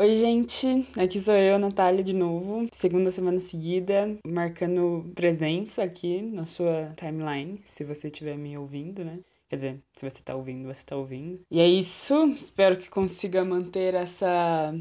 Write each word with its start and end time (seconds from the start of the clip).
Oi, 0.00 0.14
gente, 0.14 0.66
aqui 0.96 1.20
sou 1.20 1.34
eu, 1.34 1.58
Natália, 1.58 2.02
de 2.02 2.14
novo. 2.14 2.66
Segunda 2.72 3.10
semana 3.10 3.38
seguida, 3.38 4.08
marcando 4.26 5.04
presença 5.14 5.82
aqui 5.82 6.22
na 6.22 6.46
sua 6.46 6.94
timeline, 6.96 7.60
se 7.66 7.84
você 7.84 8.06
estiver 8.06 8.34
me 8.38 8.56
ouvindo, 8.56 9.04
né? 9.04 9.18
Quer 9.50 9.56
dizer, 9.56 9.80
se 9.92 10.08
você 10.08 10.22
tá 10.22 10.34
ouvindo, 10.34 10.66
você 10.66 10.82
tá 10.86 10.96
ouvindo. 10.96 11.42
E 11.50 11.60
é 11.60 11.68
isso, 11.68 12.28
espero 12.28 12.78
que 12.78 12.88
consiga 12.88 13.44
manter 13.44 13.92
essa 13.92 14.74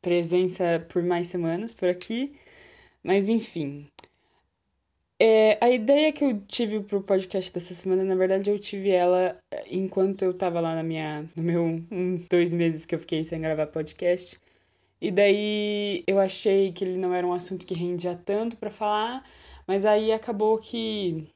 presença 0.00 0.82
por 0.88 1.02
mais 1.02 1.26
semanas 1.26 1.74
por 1.74 1.90
aqui. 1.90 2.34
Mas 3.02 3.28
enfim. 3.28 3.86
É, 5.20 5.58
a 5.60 5.70
ideia 5.70 6.10
que 6.10 6.24
eu 6.24 6.40
tive 6.40 6.80
pro 6.80 7.02
podcast 7.02 7.52
dessa 7.52 7.74
semana, 7.74 8.02
na 8.02 8.14
verdade, 8.14 8.50
eu 8.50 8.58
tive 8.58 8.88
ela 8.88 9.38
enquanto 9.66 10.22
eu 10.22 10.32
tava 10.32 10.58
lá 10.58 10.74
na 10.74 10.82
minha. 10.82 11.28
no 11.36 11.42
meu 11.42 11.64
um, 11.64 12.24
dois 12.30 12.54
meses 12.54 12.86
que 12.86 12.94
eu 12.94 12.98
fiquei 12.98 13.24
sem 13.24 13.42
gravar 13.42 13.66
podcast. 13.66 14.42
E 15.04 15.10
daí 15.10 16.02
eu 16.06 16.18
achei 16.18 16.72
que 16.72 16.82
ele 16.82 16.96
não 16.96 17.12
era 17.12 17.26
um 17.26 17.34
assunto 17.34 17.66
que 17.66 17.74
rendia 17.74 18.18
tanto 18.24 18.56
para 18.56 18.70
falar, 18.70 19.22
mas 19.66 19.84
aí 19.84 20.10
acabou 20.10 20.56
que 20.56 21.28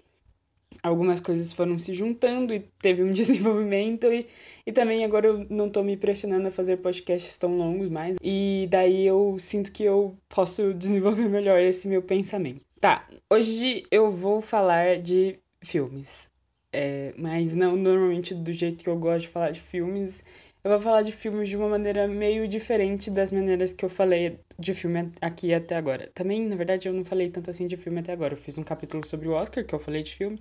algumas 0.83 1.21
coisas 1.21 1.53
foram 1.53 1.79
se 1.79 1.93
juntando 1.93 2.55
e 2.55 2.61
teve 2.81 3.03
um 3.03 3.13
desenvolvimento 3.13 4.11
e, 4.11 4.27
e 4.67 4.73
também 4.73 5.05
agora 5.05 5.27
eu 5.27 5.47
não 5.51 5.69
tô 5.69 5.83
me 5.83 5.99
pressionando 5.99 6.49
a 6.49 6.51
fazer 6.51 6.79
podcasts 6.79 7.37
tão 7.37 7.59
longos 7.59 7.91
mais. 7.91 8.17
E 8.23 8.67
daí 8.71 9.07
eu 9.07 9.37
sinto 9.39 9.71
que 9.71 9.85
eu 9.85 10.17
posso 10.31 10.73
desenvolver 10.73 11.29
melhor 11.29 11.61
esse 11.61 11.87
meu 11.87 12.01
pensamento. 12.01 12.63
Tá, 12.81 13.07
hoje 13.31 13.85
eu 13.91 14.11
vou 14.11 14.41
falar 14.41 14.97
de 14.97 15.39
filmes. 15.63 16.31
É, 16.73 17.13
mas 17.19 17.55
não 17.55 17.77
normalmente 17.77 18.35
do 18.35 18.53
jeito 18.53 18.83
que 18.83 18.89
eu 18.89 18.97
gosto 18.97 19.23
de 19.23 19.29
falar 19.29 19.51
de 19.51 19.61
filmes 19.61 20.25
eu 20.69 20.75
vou 20.75 20.81
falar 20.81 21.03
de 21.03 21.13
filmes 21.13 21.49
de 21.49 21.57
uma 21.57 21.69
maneira 21.69 22.07
meio 22.07 22.47
diferente 22.47 23.11
das 23.11 23.33
maneiras 23.33 23.73
que 23.73 23.85
eu 23.85 23.89
falei 23.89 24.39
de 24.59 24.75
filme 24.75 25.11
aqui 25.19 25.55
até 25.55 25.75
agora. 25.77 26.11
Também, 26.13 26.47
na 26.47 26.57
verdade, 26.57 26.87
eu 26.87 26.93
não 26.93 27.07
falei 27.07 27.31
tanto 27.31 27.49
assim 27.49 27.67
de 27.67 27.77
filme 27.77 28.01
até 28.01 28.13
agora. 28.13 28.35
Eu 28.35 28.39
fiz 28.39 28.59
um 28.59 28.63
capítulo 28.63 29.07
sobre 29.07 29.29
o 29.29 29.33
Oscar, 29.33 29.65
que 29.65 29.75
eu 29.75 29.79
falei 29.79 30.03
de 30.03 30.15
filmes. 30.15 30.41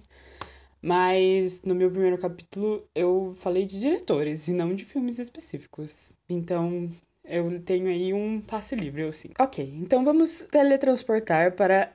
Mas 0.81 1.64
no 1.64 1.73
meu 1.73 1.89
primeiro 1.89 2.17
capítulo 2.17 2.86
eu 2.94 3.36
falei 3.39 3.66
de 3.66 3.80
diretores 3.80 4.47
e 4.47 4.53
não 4.53 4.75
de 4.75 4.84
filmes 4.84 5.17
específicos. 5.17 6.14
Então 6.30 6.91
eu 7.23 7.59
tenho 7.62 7.88
aí 7.88 8.14
um 8.14 8.41
passe 8.41 8.75
livre, 8.75 9.03
eu 9.03 9.14
sim. 9.14 9.30
Ok, 9.39 9.64
então 9.78 10.03
vamos 10.03 10.41
teletransportar 10.52 11.53
para 11.53 11.94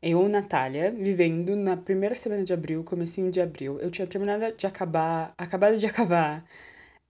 eu, 0.00 0.28
Natália, 0.28 0.92
vivendo 0.92 1.56
na 1.56 1.76
primeira 1.76 2.14
semana 2.14 2.44
de 2.44 2.52
abril, 2.52 2.84
comecinho 2.84 3.30
de 3.30 3.40
abril. 3.40 3.80
Eu 3.80 3.90
tinha 3.90 4.06
terminado 4.06 4.56
de 4.56 4.66
acabar, 4.66 5.34
acabado 5.36 5.76
de 5.78 5.86
acabar 5.86 6.44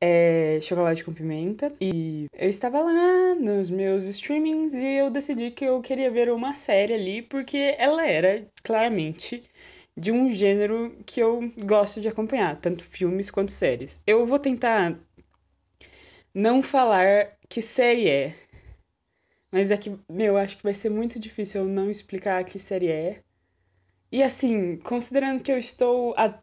é, 0.00 0.58
chocolate 0.60 1.04
com 1.04 1.12
pimenta. 1.12 1.72
E 1.80 2.26
eu 2.32 2.48
estava 2.48 2.80
lá 2.80 3.34
nos 3.34 3.70
meus 3.70 4.04
streamings 4.04 4.74
e 4.74 4.98
eu 4.98 5.10
decidi 5.10 5.50
que 5.50 5.64
eu 5.64 5.80
queria 5.80 6.10
ver 6.10 6.30
uma 6.30 6.54
série 6.54 6.94
ali, 6.94 7.22
porque 7.22 7.74
ela 7.78 8.06
era 8.06 8.46
claramente 8.62 9.42
de 9.96 10.12
um 10.12 10.30
gênero 10.30 10.94
que 11.06 11.20
eu 11.20 11.50
gosto 11.64 12.00
de 12.00 12.08
acompanhar, 12.08 12.56
tanto 12.56 12.84
filmes 12.84 13.30
quanto 13.30 13.50
séries. 13.50 14.00
Eu 14.06 14.26
vou 14.26 14.38
tentar 14.38 14.98
não 16.34 16.62
falar 16.62 17.32
que 17.48 17.62
série 17.62 18.08
é. 18.08 18.34
Mas 19.50 19.70
é 19.70 19.76
que, 19.76 19.98
meu, 20.10 20.36
acho 20.36 20.56
que 20.58 20.62
vai 20.62 20.74
ser 20.74 20.90
muito 20.90 21.18
difícil 21.18 21.62
eu 21.62 21.68
não 21.68 21.90
explicar 21.90 22.44
que 22.44 22.58
série 22.58 22.88
é. 22.88 23.22
E 24.12 24.22
assim, 24.22 24.76
considerando 24.78 25.42
que 25.42 25.50
eu 25.50 25.58
estou. 25.58 26.14
A, 26.16 26.38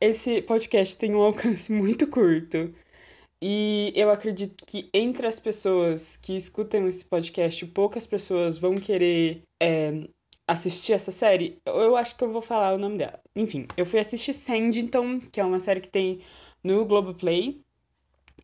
esse 0.00 0.40
podcast 0.42 0.96
tem 0.96 1.14
um 1.14 1.20
alcance 1.20 1.70
muito 1.72 2.06
curto. 2.06 2.74
E 3.46 3.92
eu 3.94 4.08
acredito 4.08 4.64
que 4.66 4.88
entre 4.94 5.26
as 5.26 5.38
pessoas 5.38 6.16
que 6.16 6.34
escutam 6.34 6.88
esse 6.88 7.04
podcast, 7.04 7.66
poucas 7.66 8.06
pessoas 8.06 8.56
vão 8.56 8.74
querer 8.74 9.42
é, 9.62 10.08
assistir 10.48 10.94
essa 10.94 11.12
série. 11.12 11.58
Eu 11.66 11.94
acho 11.94 12.16
que 12.16 12.24
eu 12.24 12.32
vou 12.32 12.40
falar 12.40 12.72
o 12.72 12.78
nome 12.78 12.96
dela. 12.96 13.20
Enfim, 13.36 13.66
eu 13.76 13.84
fui 13.84 14.00
assistir 14.00 14.32
Sandington, 14.32 15.20
que 15.30 15.42
é 15.42 15.44
uma 15.44 15.60
série 15.60 15.82
que 15.82 15.90
tem 15.90 16.20
no 16.64 16.86
Globoplay. 16.86 17.60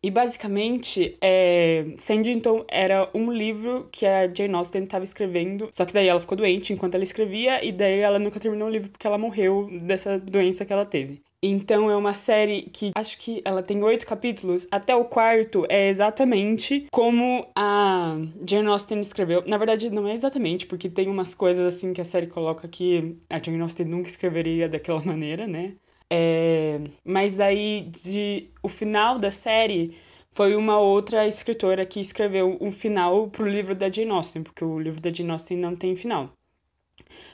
E 0.03 0.11
basicamente, 0.11 1.17
é, 1.19 1.95
Sandington 1.97 2.63
era 2.69 3.09
um 3.11 3.31
livro 3.31 3.89
que 3.91 4.05
a 4.05 4.31
Jane 4.31 4.53
Austen 4.53 4.83
estava 4.83 5.03
escrevendo, 5.03 5.67
só 5.73 5.83
que 5.83 5.93
daí 5.93 6.09
ela 6.09 6.21
ficou 6.21 6.37
doente 6.37 6.73
enquanto 6.73 6.93
ela 6.93 7.03
escrevia, 7.03 7.65
e 7.65 7.71
daí 7.71 8.01
ela 8.01 8.19
nunca 8.19 8.39
terminou 8.39 8.67
o 8.67 8.71
livro 8.71 8.91
porque 8.91 9.07
ela 9.07 9.17
morreu 9.17 9.67
dessa 9.81 10.19
doença 10.19 10.63
que 10.63 10.71
ela 10.71 10.85
teve. 10.85 11.23
Então 11.43 11.89
é 11.89 11.95
uma 11.95 12.13
série 12.13 12.69
que 12.71 12.91
acho 12.95 13.17
que 13.17 13.41
ela 13.43 13.63
tem 13.63 13.83
oito 13.83 14.05
capítulos. 14.05 14.67
Até 14.69 14.95
o 14.95 15.05
quarto 15.05 15.65
é 15.69 15.89
exatamente 15.89 16.85
como 16.91 17.47
a 17.55 18.15
Jane 18.47 18.67
Austen 18.67 19.01
escreveu. 19.01 19.43
Na 19.47 19.57
verdade, 19.57 19.89
não 19.89 20.07
é 20.07 20.13
exatamente, 20.13 20.67
porque 20.67 20.87
tem 20.87 21.07
umas 21.07 21.33
coisas 21.33 21.73
assim 21.73 21.93
que 21.93 22.01
a 22.01 22.05
série 22.05 22.27
coloca 22.27 22.67
que 22.67 23.17
a 23.27 23.41
Jane 23.41 23.61
Austen 23.61 23.87
nunca 23.87 24.07
escreveria 24.07 24.69
daquela 24.69 25.01
maneira, 25.03 25.47
né? 25.47 25.73
É... 26.11 26.79
Mas 27.03 27.37
daí, 27.37 27.89
de... 27.89 28.49
o 28.61 28.69
final 28.69 29.17
da 29.17 29.31
série 29.31 29.95
foi 30.29 30.55
uma 30.55 30.79
outra 30.79 31.27
escritora 31.27 31.85
que 31.87 31.99
escreveu 31.99 32.55
um 32.61 32.71
final 32.71 33.29
pro 33.29 33.49
livro 33.49 33.73
da 33.73 33.89
Jane 33.89 34.11
Austen, 34.11 34.43
porque 34.43 34.63
o 34.63 34.79
livro 34.79 35.01
da 35.01 35.11
Jane 35.11 35.31
Austen 35.31 35.57
não 35.57 35.75
tem 35.75 35.95
final. 35.95 36.31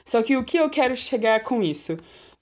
Só 0.04 0.22
que 0.22 0.36
o 0.36 0.44
que 0.44 0.58
eu 0.58 0.70
quero 0.70 0.96
chegar 0.96 1.40
com 1.40 1.62
isso? 1.62 1.96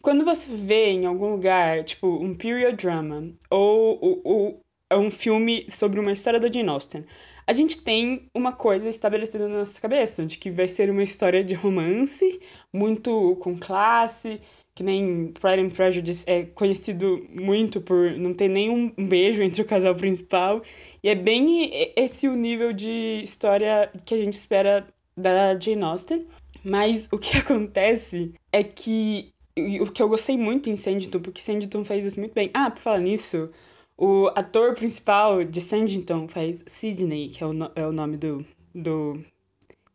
Quando 0.06 0.24
você 0.24 0.54
vê 0.54 0.90
em 0.90 1.04
algum 1.04 1.32
lugar, 1.32 1.82
tipo, 1.82 2.06
um 2.06 2.32
period 2.32 2.76
drama 2.76 3.28
ou, 3.50 3.98
ou, 4.00 4.20
ou 4.22 4.60
é 4.88 4.96
um 4.96 5.10
filme 5.10 5.66
sobre 5.68 5.98
uma 5.98 6.12
história 6.12 6.38
da 6.38 6.46
Jane 6.46 6.68
Austen, 6.68 7.04
a 7.44 7.52
gente 7.52 7.82
tem 7.82 8.30
uma 8.32 8.52
coisa 8.52 8.88
estabelecida 8.88 9.48
na 9.48 9.58
nossa 9.58 9.80
cabeça, 9.80 10.24
de 10.24 10.38
que 10.38 10.48
vai 10.48 10.68
ser 10.68 10.90
uma 10.90 11.02
história 11.02 11.42
de 11.42 11.56
romance, 11.56 12.40
muito 12.72 13.36
com 13.40 13.58
classe, 13.58 14.40
que 14.76 14.84
nem 14.84 15.32
Pride 15.40 15.62
and 15.62 15.70
Prejudice 15.70 16.24
é 16.30 16.44
conhecido 16.44 17.26
muito 17.28 17.80
por 17.80 18.12
não 18.12 18.32
ter 18.32 18.46
nenhum 18.46 18.92
beijo 19.08 19.42
entre 19.42 19.60
o 19.60 19.66
casal 19.66 19.96
principal, 19.96 20.62
e 21.02 21.08
é 21.08 21.16
bem 21.16 21.68
esse 21.96 22.28
o 22.28 22.36
nível 22.36 22.72
de 22.72 23.22
história 23.24 23.90
que 24.04 24.14
a 24.14 24.18
gente 24.18 24.34
espera 24.34 24.86
da 25.16 25.58
Jane 25.58 25.82
Austen. 25.82 26.28
Mas 26.64 27.08
o 27.12 27.18
que 27.18 27.38
acontece 27.38 28.34
é 28.52 28.64
que 28.64 29.32
e 29.56 29.80
o 29.80 29.90
que 29.90 30.02
eu 30.02 30.08
gostei 30.08 30.36
muito 30.36 30.68
em 30.68 30.76
Sandington, 30.76 31.20
porque 31.20 31.40
Sandington 31.40 31.84
faz 31.84 32.04
isso 32.04 32.20
muito 32.20 32.34
bem. 32.34 32.50
Ah, 32.52 32.70
por 32.70 32.80
falar 32.80 32.98
nisso, 32.98 33.50
o 33.96 34.28
ator 34.34 34.74
principal 34.74 35.42
de 35.42 35.60
Sandington 35.60 36.28
faz 36.28 36.62
Sidney, 36.66 37.30
que 37.30 37.42
é 37.42 37.46
o, 37.46 37.52
no, 37.54 37.70
é 37.74 37.86
o 37.86 37.92
nome 37.92 38.18
do, 38.18 38.44
do 38.74 39.18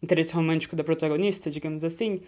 interesse 0.02 0.34
romântico 0.34 0.76
da 0.76 0.84
protagonista, 0.84 1.52
digamos 1.52 1.84
assim. 1.84 2.22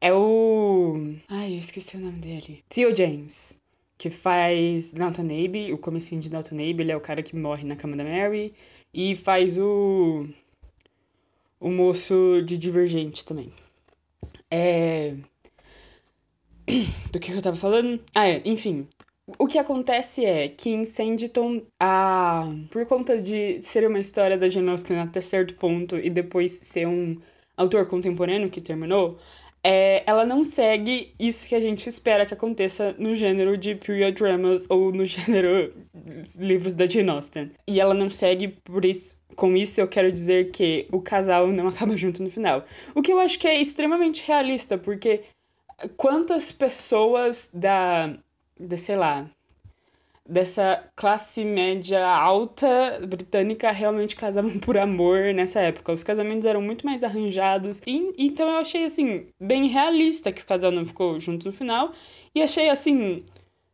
É 0.00 0.12
o. 0.12 1.14
Ai, 1.28 1.54
eu 1.54 1.58
esqueci 1.58 1.96
o 1.96 2.00
nome 2.00 2.18
dele. 2.18 2.64
Theo 2.68 2.94
James. 2.94 3.58
Que 3.96 4.08
faz 4.08 4.94
Downton 4.94 5.24
Abbey, 5.24 5.74
o 5.74 5.78
comecinho 5.78 6.22
de 6.22 6.30
Downton 6.30 6.54
Abbey, 6.54 6.80
ele 6.80 6.92
é 6.92 6.96
o 6.96 7.00
cara 7.02 7.22
que 7.22 7.36
morre 7.36 7.64
na 7.64 7.76
cama 7.76 7.96
da 7.96 8.02
Mary. 8.02 8.52
E 8.92 9.14
faz 9.14 9.58
o. 9.58 10.26
O 11.60 11.70
moço 11.70 12.42
de 12.44 12.56
Divergente 12.56 13.24
também. 13.24 13.52
É 14.50 15.14
do 17.12 17.20
que 17.20 17.32
eu 17.32 17.42
tava 17.42 17.56
falando? 17.56 18.00
Ah, 18.14 18.28
é, 18.28 18.42
enfim. 18.44 18.88
O 19.38 19.46
que 19.46 19.58
acontece 19.58 20.24
é 20.24 20.48
que 20.48 20.70
em 20.70 20.84
Sanditon, 20.84 21.62
a... 21.78 22.48
por 22.70 22.84
conta 22.86 23.20
de 23.20 23.62
ser 23.62 23.86
uma 23.86 24.00
história 24.00 24.36
da 24.36 24.48
Jane 24.48 24.68
Austen 24.68 24.98
até 24.98 25.20
certo 25.20 25.54
ponto 25.54 25.96
e 25.96 26.10
depois 26.10 26.52
ser 26.52 26.86
um 26.86 27.16
autor 27.56 27.86
contemporâneo 27.86 28.50
que 28.50 28.60
terminou, 28.60 29.18
é, 29.62 30.02
ela 30.06 30.24
não 30.24 30.42
segue 30.42 31.14
isso 31.18 31.46
que 31.46 31.54
a 31.54 31.60
gente 31.60 31.86
espera 31.86 32.24
que 32.24 32.32
aconteça 32.32 32.94
no 32.98 33.14
gênero 33.14 33.58
de 33.58 33.74
period 33.74 34.16
dramas 34.16 34.66
ou 34.68 34.90
no 34.90 35.04
gênero 35.06 35.72
livros 36.34 36.74
da 36.74 36.86
Jane 36.86 37.10
Austen. 37.10 37.50
E 37.68 37.78
ela 37.78 37.94
não 37.94 38.10
segue 38.10 38.48
por 38.64 38.84
isso. 38.84 39.18
Com 39.36 39.56
isso, 39.56 39.80
eu 39.80 39.86
quero 39.86 40.10
dizer 40.10 40.50
que 40.50 40.88
o 40.90 41.00
casal 41.00 41.46
não 41.48 41.68
acaba 41.68 41.96
junto 41.96 42.22
no 42.22 42.30
final. 42.30 42.64
O 42.94 43.02
que 43.02 43.12
eu 43.12 43.20
acho 43.20 43.38
que 43.38 43.46
é 43.46 43.60
extremamente 43.60 44.26
realista, 44.26 44.76
porque 44.76 45.22
quantas 45.96 46.52
pessoas 46.52 47.50
da, 47.52 48.14
de, 48.58 48.76
sei 48.76 48.96
lá, 48.96 49.30
dessa 50.30 50.84
classe 50.94 51.44
média 51.44 52.06
alta 52.06 53.00
britânica 53.06 53.72
realmente 53.72 54.14
casavam 54.14 54.58
por 54.60 54.78
amor 54.78 55.34
nessa 55.34 55.60
época. 55.60 55.92
Os 55.92 56.04
casamentos 56.04 56.44
eram 56.44 56.62
muito 56.62 56.86
mais 56.86 57.02
arranjados. 57.02 57.80
E, 57.86 58.12
então 58.16 58.48
eu 58.48 58.58
achei, 58.58 58.84
assim, 58.84 59.26
bem 59.40 59.66
realista 59.66 60.30
que 60.32 60.42
o 60.42 60.46
casal 60.46 60.70
não 60.70 60.86
ficou 60.86 61.18
junto 61.18 61.46
no 61.46 61.52
final. 61.52 61.92
E 62.34 62.42
achei, 62.42 62.70
assim, 62.70 63.24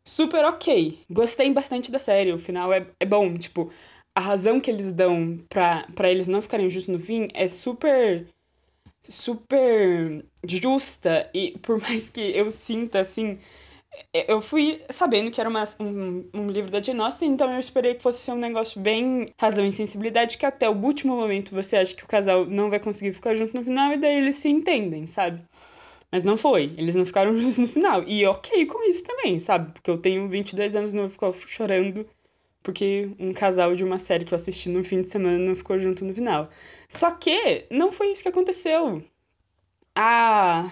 super 0.04 0.44
ok. 0.46 0.98
Gostei 1.10 1.52
bastante 1.52 1.90
da 1.92 1.98
série. 1.98 2.32
O 2.32 2.38
final 2.38 2.72
é, 2.72 2.86
é 2.98 3.04
bom. 3.04 3.36
Tipo, 3.36 3.70
a 4.14 4.20
razão 4.20 4.58
que 4.58 4.70
eles 4.70 4.92
dão 4.92 5.38
pra 5.48 6.10
eles 6.10 6.26
não 6.26 6.40
ficarem 6.40 6.70
juntos 6.70 6.88
no 6.88 6.98
fim 6.98 7.28
é 7.34 7.46
super 7.46 8.26
super 9.10 10.24
justa 10.44 11.28
e 11.34 11.58
por 11.62 11.80
mais 11.80 12.08
que 12.08 12.20
eu 12.20 12.50
sinta 12.50 13.00
assim 13.00 13.38
eu 14.12 14.40
fui 14.40 14.80
sabendo 14.90 15.30
que 15.30 15.40
era 15.40 15.48
uma, 15.48 15.64
um, 15.80 16.24
um 16.34 16.48
livro 16.48 16.70
da 16.70 16.80
Austen, 17.04 17.30
então 17.30 17.52
eu 17.52 17.60
esperei 17.60 17.94
que 17.94 18.02
fosse 18.02 18.20
ser 18.20 18.32
um 18.32 18.38
negócio 18.38 18.80
bem 18.80 19.32
razão 19.40 19.64
e 19.64 19.72
sensibilidade, 19.72 20.38
que 20.38 20.46
até 20.46 20.68
o 20.68 20.76
último 20.76 21.16
momento 21.16 21.54
você 21.54 21.76
acha 21.76 21.94
que 21.94 22.04
o 22.04 22.08
casal 22.08 22.44
não 22.44 22.70
vai 22.70 22.80
conseguir 22.80 23.12
ficar 23.12 23.34
junto 23.34 23.54
no 23.54 23.64
final 23.64 23.92
e 23.92 23.98
daí 23.98 24.16
eles 24.16 24.36
se 24.36 24.48
entendem, 24.48 25.06
sabe? 25.06 25.42
Mas 26.10 26.22
não 26.22 26.36
foi, 26.36 26.72
eles 26.76 26.94
não 26.94 27.04
ficaram 27.04 27.36
juntos 27.36 27.58
no 27.58 27.68
final. 27.68 28.04
E 28.06 28.24
ok 28.26 28.66
com 28.66 28.88
isso 28.88 29.02
também, 29.04 29.38
sabe? 29.38 29.72
Porque 29.72 29.90
eu 29.90 29.98
tenho 29.98 30.28
22 30.28 30.76
anos 30.76 30.92
e 30.92 30.96
não 30.96 31.08
vou 31.08 31.10
ficar 31.10 31.32
chorando 31.48 32.06
porque 32.66 33.08
um 33.20 33.32
casal 33.32 33.76
de 33.76 33.84
uma 33.84 33.96
série 33.96 34.24
que 34.24 34.34
eu 34.34 34.36
assisti 34.36 34.68
no 34.68 34.82
fim 34.82 35.00
de 35.00 35.08
semana 35.08 35.38
não 35.38 35.54
ficou 35.54 35.78
junto 35.78 36.04
no 36.04 36.12
final. 36.12 36.50
Só 36.88 37.12
que 37.12 37.64
não 37.70 37.92
foi 37.92 38.10
isso 38.10 38.24
que 38.24 38.28
aconteceu. 38.28 39.04
Ah, 39.94 40.68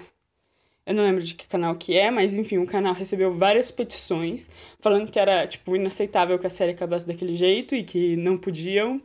eu 0.84 0.92
não 0.92 1.04
lembro 1.04 1.22
de 1.22 1.34
que 1.36 1.46
canal 1.46 1.76
que 1.76 1.96
é, 1.96 2.10
mas 2.10 2.36
enfim, 2.36 2.58
o 2.58 2.66
canal 2.66 2.94
recebeu 2.94 3.32
várias 3.32 3.70
petições 3.70 4.50
falando 4.80 5.08
que 5.08 5.20
era, 5.20 5.46
tipo, 5.46 5.76
inaceitável 5.76 6.36
que 6.36 6.48
a 6.48 6.50
série 6.50 6.72
acabasse 6.72 7.06
daquele 7.06 7.36
jeito 7.36 7.76
e 7.76 7.84
que 7.84 8.16
não 8.16 8.36
podiam 8.36 9.00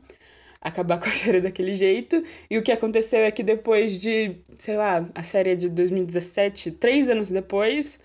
acabar 0.59 0.97
com 1.00 1.09
a 1.09 1.12
série 1.12 1.42
daquele 1.42 1.75
jeito. 1.75 2.24
E 2.50 2.57
o 2.57 2.63
que 2.63 2.71
aconteceu 2.71 3.19
é 3.19 3.30
que 3.30 3.44
depois 3.44 4.01
de, 4.01 4.38
sei 4.57 4.75
lá, 4.77 5.07
a 5.13 5.21
série 5.21 5.51
é 5.51 5.56
de 5.56 5.69
2017, 5.69 6.71
três 6.71 7.07
anos 7.07 7.30
depois, 7.30 8.00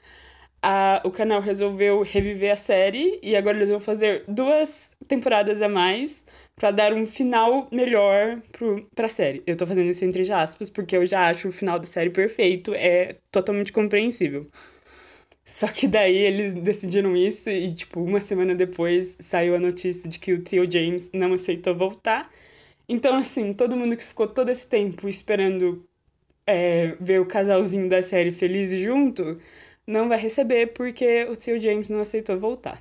a, 0.66 1.02
o 1.04 1.10
canal 1.10 1.42
resolveu 1.42 2.00
reviver 2.00 2.50
a 2.50 2.56
série 2.56 3.20
e 3.22 3.36
agora 3.36 3.58
eles 3.58 3.68
vão 3.68 3.80
fazer 3.80 4.24
duas 4.26 4.90
temporadas 5.06 5.60
a 5.60 5.68
mais 5.68 6.24
para 6.56 6.70
dar 6.70 6.94
um 6.94 7.04
final 7.04 7.68
melhor 7.70 8.40
pro, 8.50 8.88
pra 8.94 9.06
série. 9.06 9.42
Eu 9.46 9.58
tô 9.58 9.66
fazendo 9.66 9.90
isso 9.90 10.06
entre 10.06 10.30
aspas 10.32 10.70
porque 10.70 10.96
eu 10.96 11.04
já 11.04 11.28
acho 11.28 11.48
o 11.48 11.52
final 11.52 11.78
da 11.78 11.84
série 11.84 12.08
perfeito, 12.08 12.72
é 12.74 13.16
totalmente 13.30 13.72
compreensível. 13.72 14.48
Só 15.44 15.68
que 15.68 15.86
daí 15.86 16.16
eles 16.16 16.54
decidiram 16.54 17.14
isso 17.14 17.50
e, 17.50 17.74
tipo, 17.74 18.00
uma 18.02 18.20
semana 18.20 18.54
depois 18.54 19.16
saiu 19.20 19.54
a 19.54 19.60
notícia 19.60 20.08
de 20.08 20.18
que 20.18 20.32
o 20.32 20.42
Theo 20.42 20.70
James 20.70 21.10
não 21.12 21.34
aceitou 21.34 21.74
voltar. 21.74 22.30
Então, 22.88 23.16
assim, 23.16 23.52
todo 23.52 23.76
mundo 23.76 23.96
que 23.96 24.02
ficou 24.04 24.26
todo 24.26 24.50
esse 24.50 24.66
tempo 24.66 25.06
esperando 25.08 25.86
é, 26.46 26.96
ver 27.00 27.20
o 27.20 27.26
casalzinho 27.26 27.88
da 27.88 28.02
série 28.02 28.30
feliz 28.30 28.70
junto 28.72 29.38
não 29.86 30.08
vai 30.08 30.18
receber 30.18 30.68
porque 30.68 31.24
o 31.24 31.36
Theo 31.36 31.60
James 31.60 31.88
não 31.88 32.00
aceitou 32.00 32.38
voltar. 32.38 32.80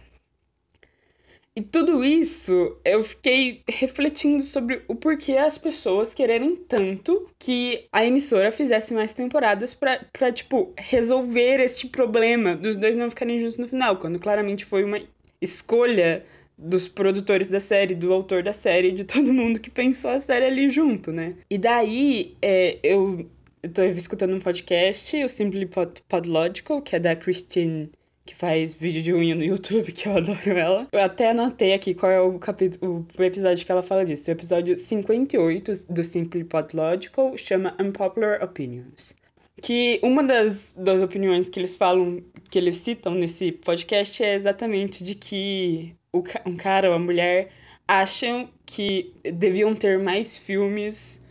E 1.56 1.62
tudo 1.62 2.04
isso 2.04 2.76
eu 2.84 3.04
fiquei 3.04 3.62
refletindo 3.70 4.42
sobre 4.42 4.82
o 4.88 4.96
porquê 4.96 5.34
as 5.34 5.56
pessoas 5.56 6.12
quererem 6.12 6.56
tanto 6.56 7.30
que 7.38 7.86
a 7.92 8.04
emissora 8.04 8.52
fizesse 8.52 8.92
mais 8.92 9.14
temporadas 9.14 9.76
pra, 9.76 10.04
pra 10.12 10.32
tipo, 10.32 10.74
resolver 10.76 11.60
este 11.60 11.88
problema 11.88 12.56
dos 12.56 12.76
dois 12.76 12.96
não 12.96 13.10
ficarem 13.10 13.40
juntos 13.40 13.60
no 13.60 13.68
final, 13.68 13.98
quando 13.98 14.18
claramente 14.18 14.66
foi 14.66 14.84
uma 14.84 15.00
escolha 15.40 16.22
dos 16.58 16.88
produtores 16.88 17.52
da 17.52 17.60
série, 17.60 17.94
do 17.94 18.12
autor 18.12 18.42
da 18.42 18.54
série, 18.54 18.92
de 18.92 19.04
todo 19.04 19.34
mundo 19.34 19.62
que 19.62 19.70
pensou 19.70 20.10
a 20.10 20.20
série 20.20 20.46
ali 20.46 20.70
junto, 20.70 21.12
né? 21.12 21.36
E 21.50 21.58
daí 21.60 22.36
é, 22.42 22.80
eu 22.82 23.30
eu 23.64 23.72
tô 23.72 23.82
escutando 23.86 24.36
um 24.36 24.42
podcast, 24.42 25.24
o 25.24 25.30
Simply 25.30 25.66
Pod 25.66 26.04
Podlogical, 26.10 26.82
que 26.82 26.98
é 26.98 27.00
da 27.00 27.16
Christine, 27.16 27.90
que 28.26 28.36
faz 28.36 28.74
vídeo 28.74 29.02
de 29.02 29.14
unha 29.14 29.34
no 29.36 29.44
YouTube, 29.44 29.94
que 29.94 30.06
eu 30.06 30.18
adoro 30.18 30.52
ela. 30.52 30.88
Eu 30.92 31.00
até 31.00 31.30
anotei 31.30 31.74
aqui 31.74 31.94
qual 31.94 32.12
é 32.12 32.20
o 32.20 32.38
capítulo, 32.38 33.08
o 33.18 33.24
episódio 33.24 33.66
que 33.66 33.72
ela 33.72 33.82
fala 33.82 34.04
disso. 34.04 34.30
O 34.30 34.34
episódio 34.34 34.78
58 34.78 35.72
do 35.90 36.04
Simply 36.04 36.44
Podlogical 36.44 37.38
chama 37.38 37.74
Unpopular 37.80 38.44
Opinions. 38.44 39.16
Que 39.62 39.98
uma 40.04 40.22
das, 40.22 40.74
das 40.76 41.02
opiniões 41.02 41.48
que 41.48 41.58
eles 41.58 41.78
falam, 41.78 42.22
que 42.52 42.58
eles 42.58 42.76
citam 42.76 43.14
nesse 43.14 43.54
podcast 43.54 44.22
é 44.22 44.36
exatamente 44.36 45.06
de 45.06 45.16
que 45.16 45.96
o, 46.12 46.22
um 46.46 46.58
cara 46.58 46.90
ou 46.90 46.96
a 46.96 47.00
mulher 47.00 47.50
acham 47.88 48.50
que 48.66 49.14
deviam 49.24 49.74
ter 49.74 50.00
mais 50.00 50.38
filmes 50.38 51.23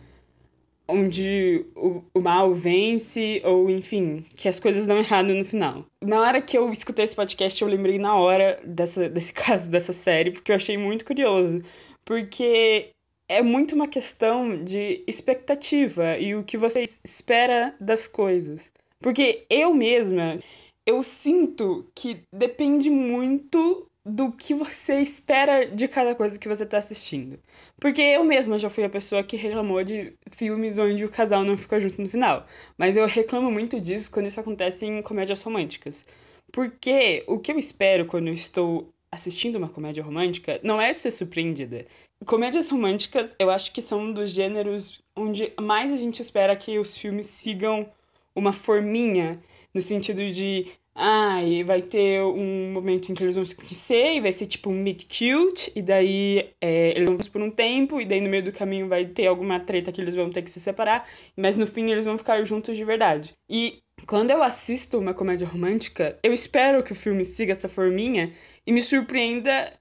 onde 0.87 1.65
o, 1.75 2.03
o 2.13 2.19
mal 2.19 2.53
vence, 2.53 3.41
ou 3.45 3.69
enfim, 3.69 4.25
que 4.35 4.47
as 4.47 4.59
coisas 4.59 4.85
dão 4.85 4.97
errado 4.97 5.33
no 5.33 5.45
final. 5.45 5.85
Na 6.03 6.21
hora 6.21 6.41
que 6.41 6.57
eu 6.57 6.71
escutei 6.71 7.05
esse 7.05 7.15
podcast, 7.15 7.61
eu 7.61 7.67
lembrei 7.67 7.97
na 7.97 8.15
hora 8.15 8.59
dessa, 8.65 9.07
desse 9.09 9.33
caso, 9.33 9.69
dessa 9.69 9.93
série, 9.93 10.31
porque 10.31 10.51
eu 10.51 10.55
achei 10.55 10.77
muito 10.77 11.05
curioso. 11.05 11.61
Porque 12.05 12.89
é 13.29 13.41
muito 13.41 13.75
uma 13.75 13.87
questão 13.87 14.63
de 14.63 15.03
expectativa 15.07 16.17
e 16.17 16.35
o 16.35 16.43
que 16.43 16.57
você 16.57 16.83
espera 17.03 17.73
das 17.79 18.07
coisas. 18.07 18.71
Porque 18.99 19.45
eu 19.49 19.73
mesma, 19.73 20.37
eu 20.85 21.01
sinto 21.01 21.85
que 21.95 22.19
depende 22.33 22.89
muito 22.89 23.87
do 24.05 24.31
que 24.31 24.53
você 24.53 24.99
espera 24.99 25.65
de 25.65 25.87
cada 25.87 26.13
coisa 26.13 26.37
que 26.37 26.47
você 26.47 26.65
tá 26.65 26.77
assistindo. 26.77 27.39
Porque 27.79 28.01
eu 28.01 28.23
mesma 28.23 28.59
já 28.59 28.69
fui 28.69 28.83
a 28.83 28.89
pessoa 28.89 29.23
que 29.23 29.37
reclamou 29.37 29.83
de 29.83 30.13
filmes 30.31 30.77
onde 30.77 31.05
o 31.05 31.09
casal 31.09 31.43
não 31.43 31.57
fica 31.57 31.79
junto 31.79 32.01
no 32.01 32.09
final. 32.09 32.45
Mas 32.77 32.97
eu 32.97 33.07
reclamo 33.07 33.49
muito 33.49 33.79
disso 33.79 34.11
quando 34.11 34.27
isso 34.27 34.39
acontece 34.39 34.85
em 34.85 35.01
comédias 35.01 35.41
românticas. 35.41 36.05
Porque 36.51 37.23
o 37.27 37.39
que 37.39 37.51
eu 37.51 37.57
espero 37.57 38.05
quando 38.05 38.27
eu 38.27 38.33
estou 38.33 38.93
assistindo 39.11 39.55
uma 39.57 39.69
comédia 39.69 40.03
romântica 40.03 40.59
não 40.63 40.81
é 40.81 40.91
ser 40.91 41.11
surpreendida. 41.11 41.85
Comédias 42.25 42.69
românticas, 42.69 43.35
eu 43.39 43.49
acho 43.49 43.71
que 43.71 43.81
são 43.81 44.01
um 44.01 44.13
dos 44.13 44.31
gêneros 44.31 45.01
onde 45.15 45.53
mais 45.59 45.91
a 45.91 45.97
gente 45.97 46.21
espera 46.21 46.55
que 46.55 46.79
os 46.79 46.97
filmes 46.97 47.27
sigam 47.27 47.89
uma 48.35 48.51
forminha, 48.51 49.39
no 49.73 49.81
sentido 49.81 50.25
de 50.31 50.65
ah, 50.95 51.41
e 51.43 51.63
vai 51.63 51.81
ter 51.81 52.21
um 52.21 52.71
momento 52.71 53.11
em 53.11 53.15
que 53.15 53.23
eles 53.23 53.35
vão 53.35 53.43
se 53.43 53.55
conhecer 53.55 54.15
e 54.15 54.21
vai 54.21 54.31
ser 54.31 54.45
tipo 54.45 54.69
um 54.69 54.73
meet 54.73 55.05
cute, 55.05 55.71
e 55.75 55.81
daí 55.81 56.49
é, 56.61 56.91
eles 56.91 57.07
vão 57.07 57.17
por 57.17 57.41
um 57.41 57.49
tempo, 57.49 57.99
e 57.99 58.05
daí 58.05 58.21
no 58.21 58.29
meio 58.29 58.43
do 58.43 58.51
caminho 58.51 58.87
vai 58.87 59.05
ter 59.05 59.25
alguma 59.25 59.59
treta 59.59 59.91
que 59.91 59.99
eles 59.99 60.13
vão 60.13 60.29
ter 60.29 60.43
que 60.43 60.51
se 60.51 60.59
separar, 60.59 61.07
mas 61.35 61.57
no 61.57 61.65
fim 61.65 61.89
eles 61.89 62.05
vão 62.05 62.17
ficar 62.17 62.43
juntos 62.43 62.77
de 62.77 62.85
verdade. 62.85 63.33
E 63.49 63.79
quando 64.05 64.31
eu 64.31 64.43
assisto 64.43 64.99
uma 64.99 65.13
comédia 65.13 65.47
romântica, 65.47 66.19
eu 66.21 66.31
espero 66.33 66.83
que 66.83 66.91
o 66.91 66.95
filme 66.95 67.25
siga 67.25 67.53
essa 67.53 67.69
forminha 67.69 68.31
e 68.65 68.71
me 68.71 68.81
surpreenda 68.81 69.71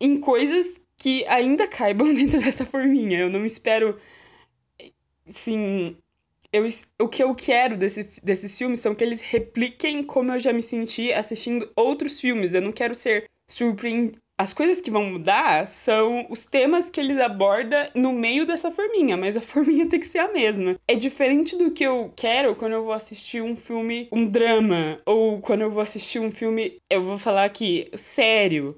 em 0.00 0.20
coisas 0.20 0.80
que 0.96 1.24
ainda 1.26 1.66
caibam 1.66 2.12
dentro 2.14 2.40
dessa 2.40 2.64
forminha. 2.64 3.18
Eu 3.18 3.30
não 3.30 3.44
espero, 3.44 3.98
sim 5.26 5.96
eu, 6.56 6.68
o 7.00 7.08
que 7.08 7.22
eu 7.22 7.34
quero 7.34 7.76
desse, 7.76 8.08
desses 8.22 8.56
filmes 8.56 8.80
são 8.80 8.94
que 8.94 9.04
eles 9.04 9.20
repliquem 9.20 10.02
como 10.02 10.32
eu 10.32 10.38
já 10.38 10.52
me 10.52 10.62
senti 10.62 11.12
assistindo 11.12 11.70
outros 11.76 12.20
filmes. 12.20 12.54
Eu 12.54 12.62
não 12.62 12.72
quero 12.72 12.94
ser 12.94 13.24
surpreendido. 13.50 14.18
As 14.38 14.52
coisas 14.52 14.82
que 14.82 14.90
vão 14.90 15.04
mudar 15.04 15.66
são 15.66 16.26
os 16.28 16.44
temas 16.44 16.90
que 16.90 17.00
eles 17.00 17.18
abordam 17.18 17.88
no 17.94 18.12
meio 18.12 18.44
dessa 18.44 18.70
forminha, 18.70 19.16
mas 19.16 19.34
a 19.34 19.40
forminha 19.42 19.88
tem 19.88 19.98
que 19.98 20.06
ser 20.06 20.18
a 20.18 20.32
mesma. 20.32 20.76
É 20.86 20.94
diferente 20.94 21.56
do 21.56 21.70
que 21.70 21.84
eu 21.84 22.12
quero 22.14 22.54
quando 22.54 22.72
eu 22.72 22.84
vou 22.84 22.92
assistir 22.92 23.42
um 23.42 23.56
filme, 23.56 24.08
um 24.12 24.26
drama, 24.26 25.00
ou 25.06 25.40
quando 25.40 25.62
eu 25.62 25.70
vou 25.70 25.82
assistir 25.82 26.18
um 26.18 26.30
filme, 26.30 26.76
eu 26.90 27.02
vou 27.02 27.16
falar 27.16 27.46
aqui, 27.46 27.90
sério, 27.94 28.76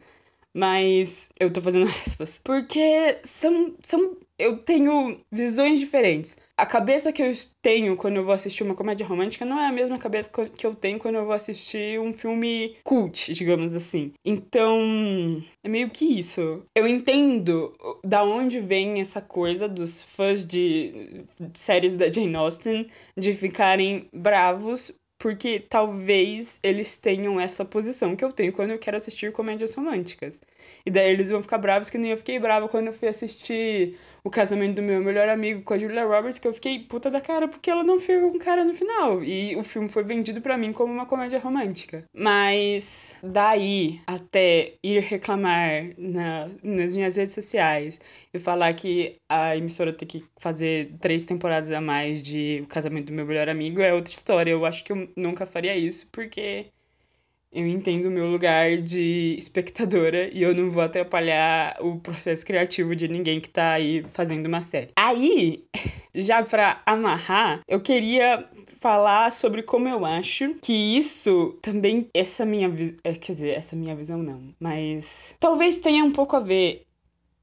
mas 0.54 1.28
eu 1.40 1.52
tô 1.52 1.60
fazendo 1.60 1.86
aspas. 2.06 2.40
Porque 2.44 3.18
são, 3.24 3.74
são 3.82 4.16
eu 4.38 4.58
tenho 4.58 5.20
visões 5.30 5.80
diferentes. 5.80 6.38
A 6.58 6.66
cabeça 6.66 7.12
que 7.12 7.22
eu 7.22 7.30
tenho 7.62 7.96
quando 7.96 8.16
eu 8.16 8.24
vou 8.24 8.34
assistir 8.34 8.64
uma 8.64 8.74
comédia 8.74 9.06
romântica 9.06 9.44
não 9.44 9.60
é 9.60 9.68
a 9.68 9.72
mesma 9.72 9.96
cabeça 9.96 10.28
que 10.28 10.66
eu 10.66 10.74
tenho 10.74 10.98
quando 10.98 11.14
eu 11.14 11.24
vou 11.24 11.32
assistir 11.32 12.00
um 12.00 12.12
filme 12.12 12.76
cult, 12.82 13.32
digamos 13.32 13.76
assim. 13.76 14.12
Então, 14.24 15.40
é 15.62 15.68
meio 15.68 15.88
que 15.88 16.18
isso. 16.18 16.64
Eu 16.74 16.84
entendo 16.84 17.72
da 18.04 18.24
onde 18.24 18.58
vem 18.58 19.00
essa 19.00 19.20
coisa 19.20 19.68
dos 19.68 20.02
fãs 20.02 20.44
de 20.44 21.24
séries 21.54 21.94
da 21.94 22.10
Jane 22.10 22.34
Austen 22.34 22.88
de 23.16 23.32
ficarem 23.34 24.08
bravos 24.12 24.92
porque 25.18 25.58
talvez 25.60 26.60
eles 26.62 26.96
tenham 26.96 27.40
essa 27.40 27.64
posição 27.64 28.14
que 28.14 28.24
eu 28.24 28.32
tenho 28.32 28.52
quando 28.52 28.70
eu 28.70 28.78
quero 28.78 28.96
assistir 28.96 29.32
comédias 29.32 29.74
românticas. 29.74 30.40
E 30.84 30.90
daí 30.90 31.10
eles 31.10 31.30
vão 31.30 31.42
ficar 31.42 31.58
bravos, 31.58 31.90
que 31.90 31.98
nem 31.98 32.10
eu 32.10 32.16
fiquei 32.16 32.38
brava 32.38 32.68
quando 32.68 32.88
eu 32.88 32.92
fui 32.92 33.08
assistir 33.08 33.96
O 34.24 34.30
Casamento 34.30 34.76
do 34.76 34.82
Meu 34.82 35.02
Melhor 35.02 35.28
Amigo 35.28 35.62
com 35.62 35.74
a 35.74 35.78
Julia 35.78 36.04
Roberts, 36.04 36.38
que 36.38 36.48
eu 36.48 36.54
fiquei 36.54 36.78
puta 36.80 37.10
da 37.10 37.20
cara 37.20 37.48
porque 37.48 37.70
ela 37.70 37.84
não 37.84 38.00
fica 38.00 38.20
com 38.20 38.38
cara 38.38 38.64
no 38.64 38.74
final. 38.74 39.22
E 39.22 39.56
o 39.56 39.62
filme 39.62 39.88
foi 39.88 40.04
vendido 40.04 40.40
para 40.40 40.56
mim 40.56 40.72
como 40.72 40.92
uma 40.92 41.06
comédia 41.06 41.38
romântica. 41.38 42.04
Mas 42.12 43.16
daí 43.22 44.00
até 44.06 44.74
ir 44.82 45.00
reclamar 45.00 45.90
na, 45.96 46.48
nas 46.62 46.94
minhas 46.94 47.16
redes 47.16 47.34
sociais 47.34 48.00
e 48.32 48.38
falar 48.38 48.72
que 48.74 49.16
a 49.28 49.56
emissora 49.56 49.92
tem 49.92 50.08
que 50.08 50.24
fazer 50.38 50.92
três 51.00 51.24
temporadas 51.24 51.70
a 51.72 51.80
mais 51.80 52.22
de 52.22 52.60
O 52.64 52.66
Casamento 52.66 53.06
do 53.06 53.12
Meu 53.12 53.26
Melhor 53.26 53.48
Amigo 53.48 53.80
é 53.80 53.92
outra 53.92 54.12
história. 54.12 54.50
Eu 54.50 54.64
acho 54.64 54.84
que 54.84 54.92
eu 54.92 55.08
nunca 55.16 55.46
faria 55.46 55.76
isso 55.76 56.08
porque 56.12 56.66
eu 57.52 57.66
entendo 57.66 58.06
o 58.06 58.10
meu 58.10 58.26
lugar 58.26 58.76
de 58.78 59.34
espectadora 59.38 60.28
e 60.32 60.42
eu 60.42 60.54
não 60.54 60.70
vou 60.70 60.82
atrapalhar 60.82 61.76
o 61.80 61.98
processo 61.98 62.44
criativo 62.44 62.94
de 62.94 63.08
ninguém 63.08 63.40
que 63.40 63.48
tá 63.48 63.72
aí 63.72 64.04
fazendo 64.10 64.46
uma 64.46 64.60
série. 64.60 64.90
Aí, 64.96 65.64
já 66.14 66.42
para 66.42 66.82
amarrar, 66.84 67.60
eu 67.66 67.80
queria 67.80 68.46
falar 68.78 69.32
sobre 69.32 69.62
como 69.62 69.88
eu 69.88 70.04
acho 70.04 70.54
que 70.62 70.72
isso 70.72 71.58
também 71.60 72.08
essa 72.14 72.44
minha 72.46 72.70
é, 73.02 73.12
quer 73.12 73.32
dizer, 73.32 73.56
essa 73.56 73.74
minha 73.74 73.96
visão 73.96 74.22
não, 74.22 74.40
mas 74.60 75.34
talvez 75.40 75.78
tenha 75.78 76.04
um 76.04 76.12
pouco 76.12 76.36
a 76.36 76.40
ver 76.40 76.82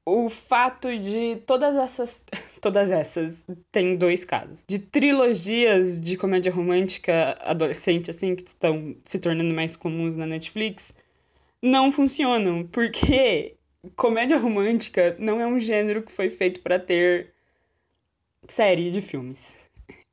o 0.06 0.28
fato 0.28 0.96
de 0.96 1.36
todas 1.44 1.74
essas. 1.74 2.24
Todas 2.60 2.90
essas. 2.90 3.44
Tem 3.70 3.96
dois 3.96 4.24
casos. 4.24 4.64
De 4.66 4.78
trilogias 4.78 6.00
de 6.00 6.16
comédia 6.16 6.50
romântica 6.50 7.36
adolescente, 7.40 8.10
assim, 8.10 8.34
que 8.34 8.42
estão 8.42 8.96
se 9.04 9.18
tornando 9.18 9.54
mais 9.54 9.76
comuns 9.76 10.16
na 10.16 10.26
Netflix, 10.26 10.92
não 11.62 11.92
funcionam. 11.92 12.66
Porque 12.66 13.54
comédia 13.94 14.38
romântica 14.38 15.16
não 15.18 15.40
é 15.40 15.46
um 15.46 15.58
gênero 15.58 16.02
que 16.02 16.10
foi 16.10 16.30
feito 16.30 16.60
para 16.60 16.78
ter 16.78 17.32
série 18.48 18.90
de 18.90 19.00
filmes. 19.00 19.70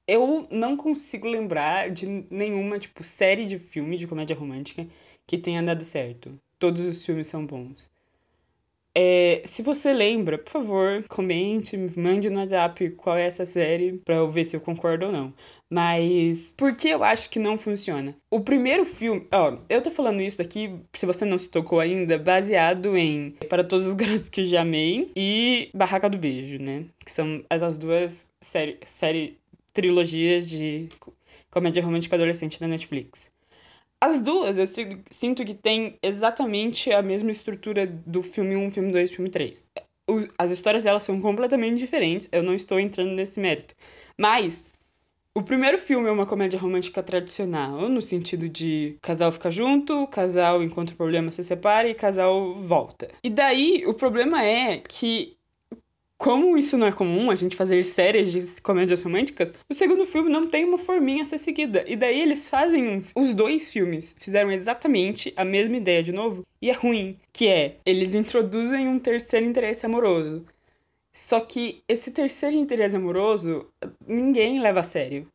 Eu 0.08 0.48
não 0.52 0.76
consigo 0.76 1.28
lembrar 1.28 1.90
de 1.90 2.06
nenhuma, 2.30 2.78
tipo, 2.78 3.04
série 3.04 3.46
de 3.46 3.58
filme 3.58 3.98
de 3.98 4.08
comédia 4.08 4.36
romântica 4.36 4.86
que 5.26 5.38
tenha 5.38 5.64
dado 5.64 5.84
certo. 5.86 6.38
Todos 6.60 6.82
os 6.82 7.06
filmes 7.06 7.28
são 7.28 7.46
bons. 7.46 7.93
É, 8.96 9.42
se 9.44 9.64
você 9.64 9.92
lembra, 9.92 10.38
por 10.38 10.52
favor, 10.52 11.04
comente, 11.08 11.76
mande 11.98 12.30
no 12.30 12.40
WhatsApp 12.40 12.92
qual 12.92 13.18
é 13.18 13.26
essa 13.26 13.46
série 13.46 13.94
pra 14.06 14.16
eu 14.16 14.30
ver 14.30 14.44
se 14.44 14.56
eu 14.56 14.62
concordo 14.62 15.08
ou 15.08 15.12
não. 15.12 15.34
Mas 15.70 16.54
por 16.56 16.76
que 16.76 16.90
eu 16.90 17.04
acho 17.04 17.30
que 17.30 17.40
não 17.40 17.58
funciona? 17.58 18.16
O 18.30 18.42
primeiro 18.42 18.86
filme, 18.86 19.26
ó, 19.32 19.58
eu 19.68 19.82
tô 19.82 19.90
falando 19.90 20.22
isso 20.22 20.38
daqui, 20.38 20.76
se 20.94 21.08
você 21.08 21.26
não 21.26 21.38
se 21.38 21.50
tocou 21.50 21.80
ainda, 21.80 22.20
baseado 22.20 22.96
em 22.96 23.32
Para 23.50 23.64
Todos 23.64 23.88
os 23.88 23.94
Garotos 23.96 24.30
que 24.30 24.46
Já 24.46 24.62
Amei 24.62 25.12
e 25.16 25.70
Barraca 25.74 26.10
do 26.10 26.18
Beijo, 26.18 26.60
né? 26.60 26.86
Que 27.04 27.12
são 27.12 27.44
as 27.50 27.78
duas 27.78 28.28
série, 28.40 28.78
série 28.84 29.38
trilogias 29.74 30.48
de 30.48 30.90
comédia 31.50 31.84
romântica 31.84 32.16
adolescente 32.16 32.60
da 32.60 32.68
Netflix. 32.68 33.33
As 34.04 34.18
duas 34.18 34.58
eu 34.58 34.66
sinto 35.10 35.46
que 35.46 35.54
tem 35.54 35.98
exatamente 36.04 36.92
a 36.92 37.02
mesma 37.02 37.32
estrutura 37.32 37.88
do 37.88 38.22
filme 38.22 38.54
1, 38.54 38.70
filme 38.72 38.92
2 38.92 39.14
filme 39.14 39.30
3. 39.30 39.66
As 40.38 40.52
histórias 40.52 40.84
delas 40.84 41.04
são 41.04 41.22
completamente 41.22 41.80
diferentes, 41.80 42.28
eu 42.30 42.44
não 42.44 42.54
estou 42.54 42.78
entrando 42.78 43.12
nesse 43.12 43.40
mérito. 43.40 43.74
Mas 44.20 44.66
o 45.34 45.42
primeiro 45.42 45.80
filme 45.80 46.10
é 46.10 46.12
uma 46.12 46.26
comédia 46.26 46.60
romântica 46.60 47.02
tradicional, 47.02 47.88
no 47.88 48.02
sentido 48.02 48.50
de 48.50 48.98
casal 49.02 49.32
fica 49.32 49.50
junto, 49.50 50.06
casal 50.08 50.62
encontra 50.62 50.94
problema 50.98 51.32
se 51.32 51.42
separa 51.42 51.88
e 51.88 51.96
casal 51.96 52.56
volta. 52.56 53.08
E 53.24 53.30
daí 53.30 53.86
o 53.88 53.94
problema 53.94 54.44
é 54.44 54.80
que 54.80 55.38
como 56.24 56.58
isso 56.58 56.78
não 56.78 56.88
é 56.88 56.92
comum, 56.94 57.30
a 57.30 57.36
gente 57.36 57.58
fazer 57.58 57.84
séries 57.84 58.32
de 58.32 58.62
comédias 58.62 59.04
românticas, 59.04 59.54
o 59.70 59.74
segundo 59.74 60.06
filme 60.06 60.30
não 60.30 60.48
tem 60.48 60.64
uma 60.64 60.78
forminha 60.78 61.22
a 61.22 61.26
ser 61.26 61.38
seguida. 61.38 61.84
E 61.86 61.98
daí 61.98 62.22
eles 62.22 62.48
fazem. 62.48 63.04
Os 63.14 63.34
dois 63.34 63.74
filmes 63.74 64.16
fizeram 64.18 64.50
exatamente 64.50 65.34
a 65.36 65.44
mesma 65.44 65.76
ideia 65.76 66.02
de 66.02 66.14
novo, 66.14 66.44
e 66.62 66.70
é 66.70 66.74
ruim. 66.74 67.20
Que 67.34 67.50
é, 67.50 67.76
eles 67.86 68.16
introduzem 68.16 68.88
um 68.88 69.00
terceiro 69.00 69.46
interesse 69.46 69.86
amoroso. 69.86 70.46
Só 71.12 71.42
que 71.42 71.84
esse 71.90 72.10
terceiro 72.10 72.56
interesse 72.56 72.96
amoroso, 72.96 73.68
ninguém 74.08 74.62
leva 74.62 74.80
a 74.80 74.84
sério. 74.84 75.28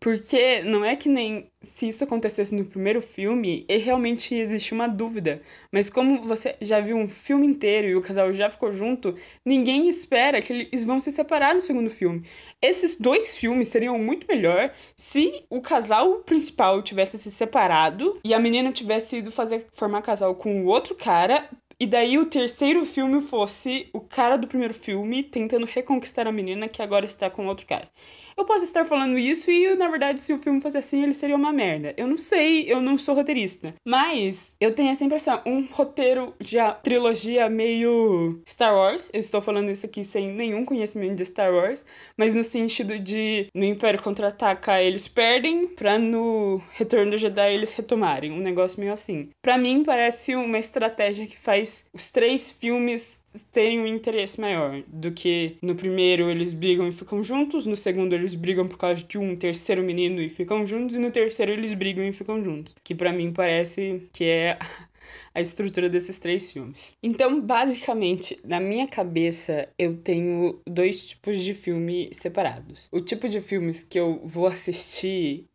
Porque 0.00 0.62
não 0.64 0.84
é 0.84 0.96
que 0.96 1.08
nem 1.08 1.50
se 1.62 1.88
isso 1.88 2.04
acontecesse 2.04 2.54
no 2.54 2.64
primeiro 2.64 3.00
filme, 3.00 3.64
realmente 3.68 4.34
existe 4.34 4.74
uma 4.74 4.86
dúvida. 4.86 5.40
Mas 5.72 5.88
como 5.88 6.22
você 6.26 6.56
já 6.60 6.80
viu 6.80 6.96
um 6.96 7.08
filme 7.08 7.46
inteiro 7.46 7.88
e 7.88 7.96
o 7.96 8.02
casal 8.02 8.32
já 8.32 8.50
ficou 8.50 8.72
junto, 8.72 9.14
ninguém 9.44 9.88
espera 9.88 10.42
que 10.42 10.52
eles 10.52 10.84
vão 10.84 11.00
se 11.00 11.10
separar 11.10 11.54
no 11.54 11.62
segundo 11.62 11.88
filme. 11.88 12.22
Esses 12.60 12.96
dois 12.98 13.36
filmes 13.36 13.68
seriam 13.68 13.98
muito 13.98 14.26
melhor 14.26 14.72
se 14.96 15.44
o 15.48 15.60
casal 15.60 16.20
principal 16.20 16.82
tivesse 16.82 17.18
se 17.18 17.30
separado 17.30 18.20
e 18.24 18.34
a 18.34 18.38
menina 18.38 18.72
tivesse 18.72 19.18
ido 19.18 19.30
fazer 19.30 19.66
formar 19.72 20.02
casal 20.02 20.34
com 20.34 20.64
o 20.64 20.66
outro 20.66 20.94
cara 20.94 21.48
e 21.78 21.86
daí 21.86 22.18
o 22.18 22.26
terceiro 22.26 22.84
filme 22.86 23.20
fosse 23.20 23.88
o 23.92 24.00
cara 24.00 24.36
do 24.36 24.46
primeiro 24.46 24.74
filme 24.74 25.22
tentando 25.22 25.66
reconquistar 25.66 26.26
a 26.26 26.32
menina 26.32 26.68
que 26.68 26.82
agora 26.82 27.06
está 27.06 27.28
com 27.30 27.46
outro 27.46 27.66
cara. 27.66 27.88
Eu 28.36 28.44
posso 28.44 28.64
estar 28.64 28.84
falando 28.84 29.16
isso 29.16 29.48
e, 29.50 29.76
na 29.76 29.88
verdade, 29.88 30.20
se 30.20 30.32
o 30.32 30.38
filme 30.38 30.60
fosse 30.60 30.76
assim, 30.76 31.02
ele 31.02 31.14
seria 31.14 31.36
uma 31.36 31.52
merda. 31.52 31.94
Eu 31.96 32.08
não 32.08 32.18
sei, 32.18 32.70
eu 32.70 32.80
não 32.80 32.98
sou 32.98 33.14
roteirista. 33.14 33.72
Mas 33.86 34.56
eu 34.60 34.74
tenho 34.74 34.90
essa 34.90 35.04
impressão. 35.04 35.40
Um 35.46 35.64
roteiro 35.70 36.34
de 36.40 36.56
trilogia 36.82 37.48
meio 37.48 38.42
Star 38.48 38.74
Wars. 38.74 39.10
Eu 39.12 39.20
estou 39.20 39.40
falando 39.40 39.70
isso 39.70 39.86
aqui 39.86 40.04
sem 40.04 40.32
nenhum 40.32 40.64
conhecimento 40.64 41.14
de 41.14 41.26
Star 41.26 41.52
Wars. 41.54 41.86
Mas 42.16 42.34
no 42.34 42.42
sentido 42.42 42.98
de 42.98 43.46
no 43.54 43.64
Império 43.64 44.02
Contra-Ataca 44.02 44.82
eles 44.82 45.06
perdem, 45.06 45.68
pra 45.68 45.96
no 45.96 46.60
Retorno 46.72 47.12
do 47.12 47.18
Jedi 47.18 47.54
eles 47.54 47.72
retomarem. 47.74 48.32
Um 48.32 48.40
negócio 48.40 48.80
meio 48.80 48.92
assim. 48.92 49.30
Para 49.42 49.56
mim, 49.56 49.84
parece 49.84 50.34
uma 50.34 50.58
estratégia 50.58 51.26
que 51.26 51.38
faz 51.38 51.63
os 51.92 52.10
três 52.10 52.52
filmes 52.52 53.20
terem 53.52 53.80
um 53.80 53.86
interesse 53.86 54.40
maior 54.40 54.82
do 54.86 55.10
que 55.10 55.56
no 55.60 55.74
primeiro 55.74 56.30
eles 56.30 56.54
brigam 56.54 56.86
e 56.86 56.92
ficam 56.92 57.22
juntos, 57.22 57.66
no 57.66 57.76
segundo 57.76 58.14
eles 58.14 58.34
brigam 58.34 58.68
por 58.68 58.78
causa 58.78 59.02
de 59.02 59.18
um 59.18 59.34
terceiro 59.34 59.82
menino 59.82 60.20
e 60.20 60.28
ficam 60.28 60.64
juntos, 60.64 60.94
e 60.94 60.98
no 60.98 61.10
terceiro 61.10 61.52
eles 61.52 61.74
brigam 61.74 62.04
e 62.04 62.12
ficam 62.12 62.42
juntos. 62.44 62.74
Que 62.82 62.94
para 62.94 63.12
mim 63.12 63.32
parece 63.32 64.08
que 64.12 64.24
é 64.24 64.58
a 65.34 65.40
estrutura 65.40 65.88
desses 65.88 66.18
três 66.18 66.52
filmes. 66.52 66.96
Então, 67.02 67.40
basicamente, 67.40 68.38
na 68.44 68.60
minha 68.60 68.86
cabeça, 68.86 69.68
eu 69.78 69.96
tenho 69.96 70.60
dois 70.66 71.06
tipos 71.06 71.38
de 71.38 71.54
filme 71.54 72.10
separados. 72.12 72.88
O 72.92 73.00
tipo 73.00 73.28
de 73.28 73.40
filmes 73.40 73.82
que 73.82 73.98
eu 73.98 74.20
vou 74.24 74.46
assistir 74.46 75.46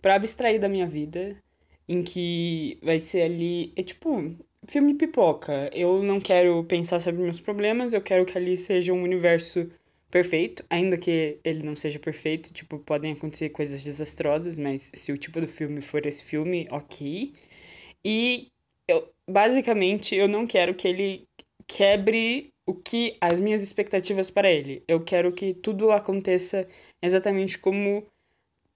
para 0.00 0.14
abstrair 0.14 0.58
da 0.58 0.68
minha 0.68 0.86
vida, 0.86 1.36
em 1.88 2.02
que 2.02 2.78
vai 2.82 3.00
ser 3.00 3.22
ali. 3.22 3.72
É 3.76 3.82
tipo, 3.82 4.34
filme 4.66 4.94
pipoca. 4.94 5.70
Eu 5.72 6.02
não 6.02 6.20
quero 6.20 6.64
pensar 6.64 7.00
sobre 7.00 7.22
meus 7.22 7.40
problemas, 7.40 7.92
eu 7.92 8.02
quero 8.02 8.24
que 8.24 8.36
ali 8.36 8.56
seja 8.56 8.92
um 8.92 9.02
universo 9.02 9.70
perfeito, 10.10 10.64
ainda 10.68 10.98
que 10.98 11.38
ele 11.44 11.64
não 11.64 11.76
seja 11.76 11.98
perfeito, 11.98 12.52
tipo, 12.52 12.78
podem 12.80 13.12
acontecer 13.12 13.50
coisas 13.50 13.82
desastrosas, 13.84 14.58
mas 14.58 14.90
se 14.92 15.12
o 15.12 15.18
tipo 15.18 15.40
do 15.40 15.46
filme 15.46 15.80
for 15.80 16.04
esse 16.04 16.24
filme, 16.24 16.66
ok. 16.70 17.32
E 18.04 18.48
eu, 18.88 19.08
basicamente, 19.28 20.14
eu 20.16 20.26
não 20.28 20.46
quero 20.46 20.74
que 20.74 20.88
ele 20.88 21.24
quebre 21.66 22.52
o 22.66 22.74
que 22.74 23.16
as 23.20 23.40
minhas 23.40 23.62
expectativas 23.62 24.30
para 24.30 24.50
ele. 24.50 24.82
Eu 24.88 25.00
quero 25.00 25.32
que 25.32 25.54
tudo 25.54 25.90
aconteça 25.92 26.66
exatamente 27.02 27.58
como 27.58 28.04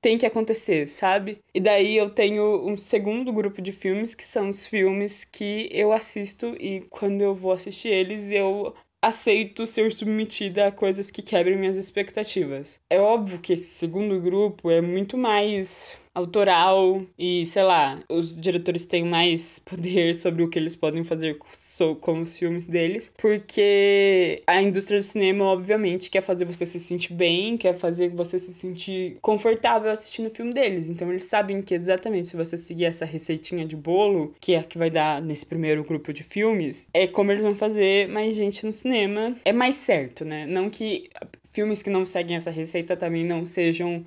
tem 0.05 0.19
que 0.19 0.27
acontecer, 0.27 0.87
sabe? 0.87 1.39
E 1.55 1.59
daí 1.59 1.97
eu 1.97 2.11
tenho 2.11 2.69
um 2.69 2.77
segundo 2.77 3.33
grupo 3.33 3.63
de 3.63 3.73
filmes 3.73 4.15
que 4.15 4.23
são 4.23 4.51
os 4.51 4.67
filmes 4.67 5.25
que 5.25 5.67
eu 5.73 5.95
assisto 5.95 6.55
e 6.61 6.83
quando 6.91 7.23
eu 7.23 7.35
vou 7.35 7.53
assistir 7.53 7.89
eles 7.89 8.31
eu 8.31 8.75
aceito 9.03 9.67
ser 9.67 9.91
submetida 9.91 10.67
a 10.67 10.73
coisas 10.73 11.11
que 11.11 11.23
quebrem 11.23 11.57
minhas 11.57 11.79
expectativas. 11.79 12.79
É 12.91 13.01
óbvio 13.01 13.41
que 13.41 13.55
esse 13.55 13.71
segundo 13.79 14.21
grupo 14.21 14.71
é 14.71 14.83
muito 14.83 15.17
mais 15.17 15.99
autoral 16.15 17.03
e, 17.19 17.45
sei 17.47 17.63
lá, 17.63 18.01
os 18.09 18.41
diretores 18.41 18.87
têm 18.87 19.05
mais 19.05 19.59
poder 19.59 20.15
sobre 20.15 20.43
o 20.43 20.49
que 20.49 20.59
eles 20.59 20.77
podem 20.77 21.05
fazer 21.05 21.39
com 22.01 22.21
os 22.21 22.39
filmes 22.39 22.67
deles, 22.67 23.13
porque 23.19 24.41
a 24.47 24.63
indústria 24.63 25.01
do 25.01 25.03
cinema, 25.03 25.45
obviamente, 25.45 26.09
quer 26.09 26.21
fazer 26.21 26.45
você 26.45 26.65
se 26.65 26.79
sentir 26.79 27.13
bem, 27.13 27.57
quer 27.57 27.75
fazer 27.75 28.11
você 28.11 28.39
se 28.39 28.55
sentir 28.55 29.19
confortável 29.21 29.91
assistindo 29.91 30.27
o 30.27 30.31
filme 30.31 30.55
deles. 30.55 30.89
Então 30.89 31.11
eles 31.11 31.25
sabem 31.25 31.61
que 31.61 31.75
exatamente 31.75 32.29
se 32.29 32.37
você 32.37 32.57
seguir 32.57 32.85
essa 32.85 33.05
receitinha 33.05 33.67
de 33.67 33.75
bolo, 33.75 34.33
que 34.41 34.55
é 34.55 34.59
a 34.59 34.63
que 34.63 34.79
vai 34.79 34.89
dar 34.89 35.21
nesse 35.21 35.45
primeiro 35.45 35.83
grupo 35.83 36.13
de 36.13 36.23
filmes, 36.23 36.87
é 36.95 37.09
como 37.09 37.33
eles 37.33 37.43
vão 37.43 37.57
fazer 37.57 38.09
mais 38.09 38.37
gente 38.37 38.65
no 38.65 38.73
cinema. 38.73 39.37
É 39.45 39.53
mais 39.53 39.75
certo, 39.75 40.25
né? 40.25 40.47
Não 40.47 40.71
que 40.71 41.11
filmes 41.53 41.83
que 41.83 41.91
não 41.91 42.07
seguem 42.07 42.37
essa 42.37 42.51
receita 42.51 42.97
também 42.97 43.25
não 43.25 43.45
sejam 43.45 44.05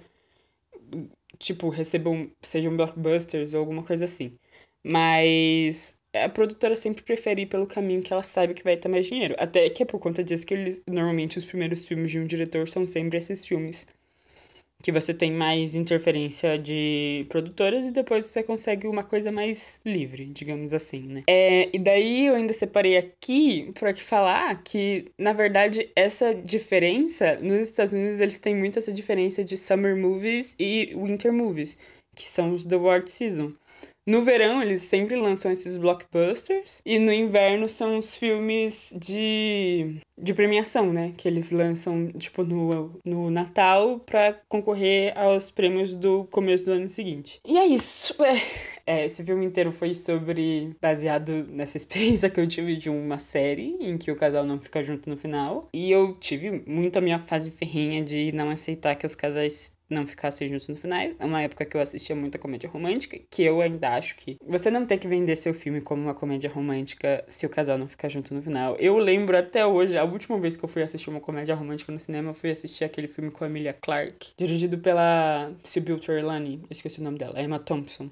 tipo, 1.39 1.69
recebam, 1.69 2.31
sejam 2.41 2.75
blockbusters 2.75 3.53
ou 3.53 3.59
alguma 3.61 3.83
coisa 3.83 4.05
assim. 4.05 4.37
Mas 4.83 5.99
a 6.15 6.29
produtora 6.29 6.75
sempre 6.75 7.03
prefere 7.03 7.43
ir 7.43 7.45
pelo 7.47 7.67
caminho 7.67 8.01
que 8.01 8.11
ela 8.13 8.23
sabe 8.23 8.53
que 8.53 8.63
vai 8.63 8.77
ter 8.77 8.87
mais 8.87 9.05
dinheiro. 9.07 9.35
Até 9.37 9.69
que 9.69 9.83
é 9.83 9.85
por 9.85 9.99
conta 9.99 10.23
disso 10.23 10.45
que 10.45 10.53
eles, 10.53 10.81
normalmente 10.87 11.37
os 11.37 11.45
primeiros 11.45 11.85
filmes 11.85 12.11
de 12.11 12.19
um 12.19 12.27
diretor 12.27 12.67
são 12.69 12.85
sempre 12.85 13.17
esses 13.17 13.45
filmes 13.45 13.87
que 14.87 14.91
você 14.93 15.13
tem 15.13 15.29
mais 15.29 15.75
interferência 15.75 16.57
de 16.57 17.25
produtoras 17.27 17.87
e 17.87 17.91
depois 17.91 18.25
você 18.25 18.41
consegue 18.41 18.87
uma 18.87 19.03
coisa 19.03 19.29
mais 19.33 19.81
livre, 19.85 20.27
digamos 20.27 20.73
assim, 20.73 21.01
né? 21.01 21.23
É, 21.27 21.67
e 21.75 21.77
daí 21.77 22.27
eu 22.27 22.35
ainda 22.35 22.53
separei 22.53 22.95
aqui 22.95 23.69
para 23.77 23.91
que 23.91 24.01
falar 24.01 24.63
que, 24.63 25.11
na 25.19 25.33
verdade, 25.33 25.89
essa 25.93 26.33
diferença, 26.33 27.37
nos 27.41 27.63
Estados 27.63 27.91
Unidos 27.91 28.21
eles 28.21 28.37
têm 28.37 28.55
muito 28.55 28.79
essa 28.79 28.93
diferença 28.93 29.43
de 29.43 29.57
summer 29.57 29.97
movies 29.97 30.55
e 30.57 30.95
winter 30.95 31.33
movies, 31.33 31.77
que 32.15 32.29
são 32.29 32.55
os 32.55 32.65
The 32.65 32.75
Award 32.75 33.11
Season. 33.11 33.51
No 34.07 34.23
verão, 34.23 34.61
eles 34.61 34.83
sempre 34.83 35.17
lançam 35.17 35.51
esses 35.51 35.75
blockbusters. 35.75 36.81
E 36.85 36.97
no 36.97 37.11
inverno 37.11 37.67
são 37.67 37.97
os 37.97 38.15
filmes 38.15 38.95
de, 38.97 39.97
de 40.17 40.33
premiação, 40.33 40.91
né? 40.91 41.13
Que 41.15 41.27
eles 41.27 41.51
lançam, 41.51 42.07
tipo, 42.17 42.43
no, 42.43 42.99
no 43.05 43.29
Natal 43.29 43.99
pra 43.99 44.33
concorrer 44.47 45.17
aos 45.17 45.51
prêmios 45.51 45.93
do 45.93 46.25
começo 46.31 46.65
do 46.65 46.71
ano 46.71 46.89
seguinte. 46.89 47.39
E 47.45 47.57
é 47.57 47.65
isso. 47.65 48.15
É, 48.89 49.03
esse 49.03 49.21
filme 49.25 49.45
inteiro 49.45 49.69
foi 49.73 49.93
sobre. 49.93 50.73
baseado 50.81 51.45
nessa 51.49 51.75
experiência 51.75 52.29
que 52.29 52.39
eu 52.39 52.47
tive 52.47 52.77
de 52.77 52.89
uma 52.89 53.19
série 53.19 53.75
em 53.81 53.97
que 53.97 54.09
o 54.09 54.15
casal 54.15 54.45
não 54.45 54.61
fica 54.61 54.81
junto 54.81 55.09
no 55.09 55.17
final. 55.17 55.67
E 55.73 55.91
eu 55.91 56.13
tive 56.13 56.63
muito 56.65 56.97
a 56.97 57.01
minha 57.01 57.19
fase 57.19 57.51
ferrinha 57.51 58.01
de 58.01 58.31
não 58.31 58.49
aceitar 58.49 58.95
que 58.95 59.05
os 59.05 59.13
casais 59.13 59.77
não 59.89 60.05
ficassem 60.05 60.49
juntos 60.49 60.67
no 60.67 60.75
final. 60.75 60.99
É 61.19 61.25
uma 61.25 61.41
época 61.41 61.65
que 61.65 61.75
eu 61.75 61.81
assistia 61.81 62.15
muita 62.15 62.37
comédia 62.37 62.69
romântica, 62.69 63.19
que 63.29 63.43
eu 63.43 63.61
ainda 63.61 63.89
acho 63.91 64.15
que 64.17 64.37
você 64.45 64.69
não 64.69 64.85
tem 64.85 64.97
que 64.97 65.07
vender 65.07 65.35
seu 65.35 65.53
filme 65.53 65.81
como 65.81 66.03
uma 66.03 66.13
comédia 66.13 66.49
romântica 66.49 67.23
se 67.27 67.45
o 67.45 67.49
casal 67.49 67.77
não 67.77 67.87
ficar 67.87 68.09
junto 68.09 68.33
no 68.33 68.41
final. 68.41 68.75
Eu 68.77 68.97
lembro 68.97 69.37
até 69.37 69.65
hoje, 69.65 69.97
a 69.97 70.05
última 70.07 70.39
vez 70.39 70.55
que 70.57 70.63
eu 70.65 70.69
fui 70.69 70.81
assistir 70.81 71.09
uma 71.09 71.19
comédia 71.19 71.55
romântica 71.55 71.91
no 71.91 71.99
cinema, 71.99 72.31
eu 72.31 72.33
fui 72.33 72.51
assistir 72.51 72.83
aquele 72.83 73.07
filme 73.07 73.31
com 73.31 73.43
a 73.43 73.47
Emilia 73.47 73.73
Clarke, 73.73 74.31
dirigido 74.37 74.77
pela 74.77 75.51
Sybil 75.63 75.99
Trelawney, 75.99 76.61
esqueci 76.69 76.99
o 76.99 77.03
nome 77.03 77.17
dela, 77.17 77.41
Emma 77.41 77.59
Thompson 77.59 78.09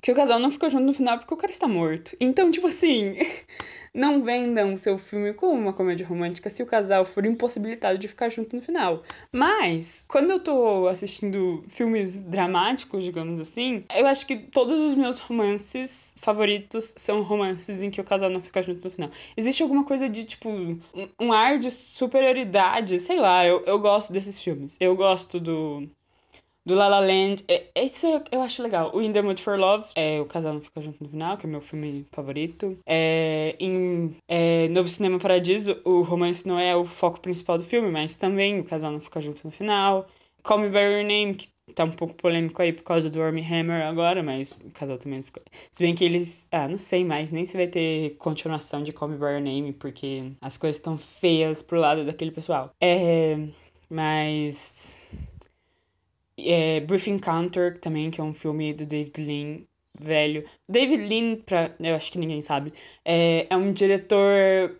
que 0.00 0.10
o 0.10 0.14
casal 0.14 0.38
não 0.38 0.50
ficou 0.50 0.70
junto 0.70 0.84
no 0.84 0.92
final 0.92 1.18
porque 1.18 1.34
o 1.34 1.36
cara 1.36 1.52
está 1.52 1.68
morto. 1.68 2.16
Então, 2.20 2.50
tipo 2.50 2.66
assim, 2.66 3.16
não 3.94 4.22
vendam 4.22 4.76
seu 4.76 4.96
filme 4.98 5.34
como 5.34 5.52
uma 5.52 5.72
comédia 5.72 6.06
romântica 6.06 6.48
se 6.48 6.62
o 6.62 6.66
casal 6.66 7.04
for 7.04 7.26
impossibilitado 7.26 7.98
de 7.98 8.08
ficar 8.08 8.28
junto 8.28 8.56
no 8.56 8.62
final. 8.62 9.02
Mas, 9.32 10.04
quando 10.08 10.30
eu 10.30 10.40
tô 10.40 10.88
assistindo 10.88 11.62
filmes 11.68 12.18
dramáticos, 12.20 13.04
digamos 13.04 13.40
assim, 13.40 13.84
eu 13.94 14.06
acho 14.06 14.26
que 14.26 14.36
todos 14.36 14.78
os 14.80 14.94
meus 14.94 15.18
romances 15.18 16.14
favoritos 16.16 16.94
são 16.96 17.22
romances 17.22 17.82
em 17.82 17.90
que 17.90 18.00
o 18.00 18.04
casal 18.04 18.30
não 18.30 18.42
fica 18.42 18.62
junto 18.62 18.82
no 18.84 18.90
final. 18.90 19.10
Existe 19.36 19.62
alguma 19.62 19.84
coisa 19.84 20.08
de, 20.08 20.24
tipo, 20.24 20.48
um 21.18 21.32
ar 21.32 21.58
de 21.58 21.70
superioridade, 21.70 22.98
sei 22.98 23.18
lá, 23.18 23.44
eu, 23.44 23.64
eu 23.66 23.78
gosto 23.78 24.12
desses 24.12 24.40
filmes. 24.40 24.76
Eu 24.80 24.96
gosto 24.96 25.38
do 25.38 25.88
do 26.70 26.76
La 26.76 26.86
La 26.86 27.00
Land. 27.00 27.44
É, 27.48 27.84
isso 27.84 28.06
eu 28.30 28.40
acho 28.42 28.62
legal. 28.62 28.92
O 28.94 29.02
In 29.02 29.12
the 29.12 29.20
Mood 29.20 29.42
for 29.42 29.58
Love, 29.58 29.86
é, 29.96 30.20
o 30.20 30.24
casal 30.24 30.54
não 30.54 30.60
fica 30.60 30.80
junto 30.80 31.02
no 31.02 31.10
final, 31.10 31.36
que 31.36 31.44
é 31.44 31.48
meu 31.48 31.60
filme 31.60 32.06
favorito. 32.12 32.78
É, 32.86 33.56
em 33.58 34.14
é, 34.28 34.68
Novo 34.68 34.88
Cinema 34.88 35.18
Paradiso, 35.18 35.76
o 35.84 36.02
romance 36.02 36.46
não 36.46 36.58
é 36.58 36.76
o 36.76 36.84
foco 36.84 37.20
principal 37.20 37.58
do 37.58 37.64
filme, 37.64 37.90
mas 37.90 38.16
também 38.16 38.60
o 38.60 38.64
casal 38.64 38.92
não 38.92 39.00
fica 39.00 39.20
junto 39.20 39.44
no 39.44 39.50
final. 39.50 40.06
Call 40.44 40.58
Me 40.58 40.68
By 40.68 40.78
Your 40.78 41.04
Name, 41.04 41.34
que 41.34 41.48
tá 41.74 41.82
um 41.82 41.90
pouco 41.90 42.14
polêmico 42.14 42.62
aí 42.62 42.72
por 42.72 42.84
causa 42.84 43.10
do 43.10 43.20
Armie 43.20 43.44
Hammer 43.44 43.84
agora, 43.86 44.22
mas 44.22 44.52
o 44.52 44.70
casal 44.70 44.96
também 44.96 45.24
fica. 45.24 45.42
Se 45.72 45.82
bem 45.82 45.92
que 45.92 46.04
eles. 46.04 46.46
Ah, 46.52 46.68
não 46.68 46.78
sei 46.78 47.04
mais, 47.04 47.32
nem 47.32 47.44
se 47.44 47.56
vai 47.56 47.66
ter 47.66 48.14
continuação 48.16 48.84
de 48.84 48.92
Call 48.92 49.08
Me 49.08 49.16
By 49.16 49.24
Your 49.24 49.40
Name, 49.40 49.72
porque 49.72 50.32
as 50.40 50.56
coisas 50.56 50.76
estão 50.76 50.96
feias 50.96 51.62
pro 51.62 51.80
lado 51.80 52.04
daquele 52.04 52.30
pessoal. 52.30 52.70
É. 52.80 53.36
Mas 53.92 55.02
é, 56.46 56.80
Brief 56.80 57.08
Encounter 57.08 57.78
também, 57.78 58.10
que 58.10 58.20
é 58.20 58.24
um 58.24 58.34
filme 58.34 58.72
do 58.72 58.86
David 58.86 59.24
Lean, 59.24 59.58
velho. 59.98 60.44
David 60.68 61.04
Lean, 61.04 61.36
pra, 61.36 61.74
eu 61.80 61.94
acho 61.94 62.12
que 62.12 62.18
ninguém 62.18 62.42
sabe, 62.42 62.72
é, 63.04 63.46
é 63.48 63.56
um 63.56 63.72
diretor... 63.72 64.76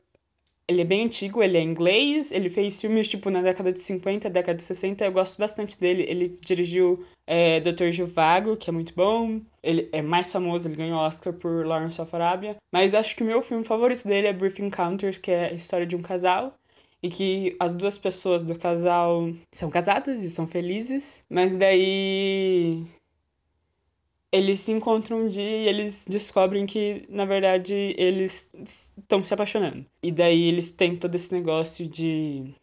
Ele 0.69 0.83
é 0.83 0.85
bem 0.85 1.05
antigo, 1.07 1.43
ele 1.43 1.59
é 1.59 1.61
inglês, 1.61 2.31
ele 2.31 2.49
fez 2.49 2.81
filmes, 2.81 3.09
tipo, 3.09 3.29
na 3.29 3.43
década 3.43 3.73
de 3.73 3.81
50, 3.81 4.31
década 4.31 4.57
de 4.57 4.63
60, 4.63 5.05
eu 5.05 5.11
gosto 5.11 5.37
bastante 5.37 5.77
dele. 5.81 6.05
Ele 6.09 6.39
dirigiu 6.47 7.05
é, 7.27 7.59
Dr. 7.59 7.91
Gilvago, 7.91 8.57
que 8.57 8.71
é 8.71 8.73
muito 8.73 8.95
bom. 8.95 9.41
Ele 9.65 9.89
é 9.91 10.01
mais 10.01 10.31
famoso, 10.31 10.69
ele 10.69 10.77
ganhou 10.77 11.01
Oscar 11.01 11.33
por 11.33 11.67
Lawrence 11.67 12.01
of 12.01 12.15
Arabia. 12.15 12.55
Mas 12.73 12.95
acho 12.95 13.17
que 13.17 13.25
o 13.25 13.27
meu 13.27 13.43
filme 13.43 13.65
favorito 13.65 14.07
dele 14.07 14.29
é 14.29 14.33
Brief 14.33 14.63
Encounters, 14.63 15.19
que 15.19 15.33
é 15.33 15.49
a 15.49 15.53
história 15.53 15.85
de 15.85 15.97
um 15.97 16.03
casal 16.03 16.55
e 17.03 17.09
que 17.09 17.57
as 17.59 17.75
duas 17.75 17.99
pessoas 17.99 18.45
do 18.45 18.59
casal 18.59 19.31
são 19.51 19.71
casadas 19.71 20.23
e 20.23 20.31
são 20.31 20.47
felizes, 20.47 21.23
mas 21.29 21.57
daí 21.57 22.85
eles 24.33 24.61
se 24.61 24.73
encontram 24.73 25.23
um 25.23 25.29
dia 25.29 25.43
e 25.43 25.69
eles 25.69 26.07
descobrem 26.09 26.67
que, 26.67 27.05
na 27.09 27.25
verdade, 27.25 27.95
eles 27.99 28.51
estão 28.65 29.25
se 29.25 29.35
apaixonando. 29.35 29.85
E 30.03 30.13
daí 30.13 30.45
eles 30.45 30.71
têm 30.71 30.97
todo 30.97 31.15
esse 31.15 31.33
negócio 31.33 31.89
de 31.89 32.55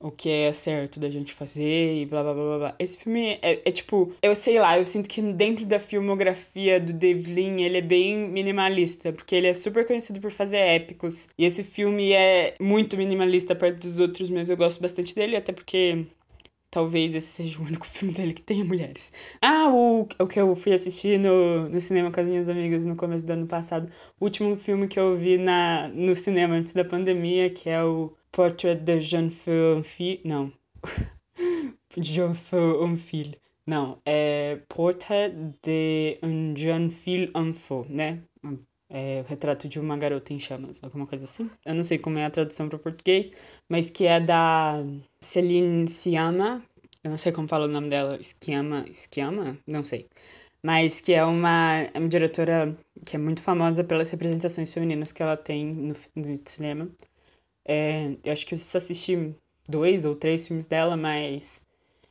o 0.00 0.10
que 0.10 0.30
é 0.30 0.52
certo 0.52 0.98
da 0.98 1.10
gente 1.10 1.34
fazer 1.34 2.00
e 2.00 2.06
blá 2.06 2.22
blá 2.22 2.32
blá 2.32 2.58
blá. 2.58 2.74
Esse 2.78 2.98
filme 2.98 3.38
é, 3.42 3.60
é 3.64 3.70
tipo, 3.70 4.12
eu 4.22 4.34
sei 4.34 4.58
lá, 4.58 4.78
eu 4.78 4.86
sinto 4.86 5.08
que 5.08 5.20
dentro 5.20 5.66
da 5.66 5.78
filmografia 5.78 6.80
do 6.80 6.92
David 6.92 7.32
Lean 7.32 7.60
ele 7.60 7.78
é 7.78 7.82
bem 7.82 8.16
minimalista, 8.16 9.12
porque 9.12 9.34
ele 9.34 9.46
é 9.46 9.54
super 9.54 9.86
conhecido 9.86 10.18
por 10.18 10.32
fazer 10.32 10.56
épicos. 10.56 11.28
E 11.36 11.44
esse 11.44 11.62
filme 11.62 12.12
é 12.12 12.54
muito 12.58 12.96
minimalista 12.96 13.54
perto 13.54 13.80
dos 13.80 14.00
outros, 14.00 14.30
mas 14.30 14.48
eu 14.48 14.56
gosto 14.56 14.80
bastante 14.80 15.14
dele, 15.14 15.36
até 15.36 15.52
porque 15.52 16.06
Talvez 16.70 17.14
esse 17.14 17.26
seja 17.26 17.58
o 17.58 17.64
único 17.64 17.86
filme 17.88 18.14
dele 18.14 18.32
que 18.32 18.42
tenha 18.42 18.64
mulheres. 18.64 19.12
Ah, 19.40 19.68
o, 19.72 20.06
o 20.18 20.26
que 20.26 20.40
eu 20.40 20.54
fui 20.54 20.72
assistir 20.72 21.18
no, 21.18 21.68
no 21.68 21.80
cinema 21.80 22.10
com 22.10 22.20
as 22.20 22.26
minhas 22.26 22.48
amigas 22.48 22.84
no 22.84 22.96
começo 22.96 23.26
do 23.26 23.32
ano 23.32 23.46
passado. 23.46 23.90
O 24.20 24.24
último 24.24 24.56
filme 24.56 24.88
que 24.88 24.98
eu 24.98 25.16
vi 25.16 25.36
na, 25.38 25.88
no 25.88 26.14
cinema 26.14 26.54
antes 26.54 26.72
da 26.72 26.84
pandemia, 26.84 27.50
que 27.50 27.68
é 27.68 27.82
o 27.82 28.12
Portrait 28.30 28.80
de 28.80 29.00
Jean 29.00 29.30
Feu 29.30 29.82
Fille. 29.82 30.20
Não. 30.24 30.52
Jean 31.98 32.34
Feu 32.34 32.82
un 32.84 32.96
Fille. 32.96 33.34
Não, 33.66 34.00
é 34.04 34.58
Portrait 34.68 35.32
de 35.62 36.18
un 36.22 36.54
jeune 36.56 36.90
fille 36.90 37.30
en 37.34 37.52
né? 37.88 38.20
É 38.92 39.24
retrato 39.28 39.68
de 39.68 39.78
uma 39.78 39.96
garota 39.96 40.32
em 40.32 40.40
chamas, 40.40 40.82
alguma 40.82 41.06
coisa 41.06 41.24
assim. 41.24 41.48
Eu 41.64 41.74
não 41.74 41.82
sei 41.82 41.96
como 41.96 42.18
é 42.18 42.24
a 42.24 42.30
tradução 42.30 42.68
para 42.68 42.78
português, 42.78 43.30
mas 43.68 43.88
que 43.88 44.04
é 44.04 44.18
da 44.18 44.82
Celine 45.20 45.86
Sciamma. 45.86 46.60
Eu 47.04 47.10
não 47.10 47.18
sei 47.18 47.30
como 47.30 47.46
fala 47.46 47.66
o 47.66 47.68
nome 47.68 47.88
dela. 47.88 48.18
Sciamma, 48.20 48.84
Sciamma? 48.90 49.56
Não 49.66 49.84
sei. 49.84 50.06
Mas 50.62 51.00
que 51.00 51.12
é 51.12 51.24
uma, 51.24 51.88
é 51.94 51.98
uma 51.98 52.08
diretora 52.08 52.76
que 53.06 53.16
é 53.16 53.18
muito 53.18 53.40
famosa 53.40 53.82
pelas 53.84 54.10
representações 54.10 54.72
femininas 54.72 55.12
que 55.12 55.22
ela 55.22 55.36
tem 55.36 55.66
no, 55.66 55.94
no 56.16 56.40
cinema. 56.44 56.88
É, 57.64 58.16
eu 58.24 58.32
acho 58.32 58.44
que 58.46 58.54
eu 58.54 58.58
só 58.58 58.78
assisti 58.78 59.34
dois 59.68 60.04
ou 60.04 60.14
três 60.14 60.46
filmes 60.46 60.66
dela, 60.66 60.96
mas 60.96 61.62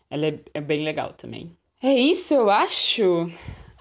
ela 0.09 0.27
é, 0.27 0.39
é 0.53 0.61
bem 0.61 0.83
legal 0.83 1.13
também. 1.13 1.49
É 1.81 1.93
isso, 1.93 2.33
eu 2.33 2.49
acho. 2.49 3.29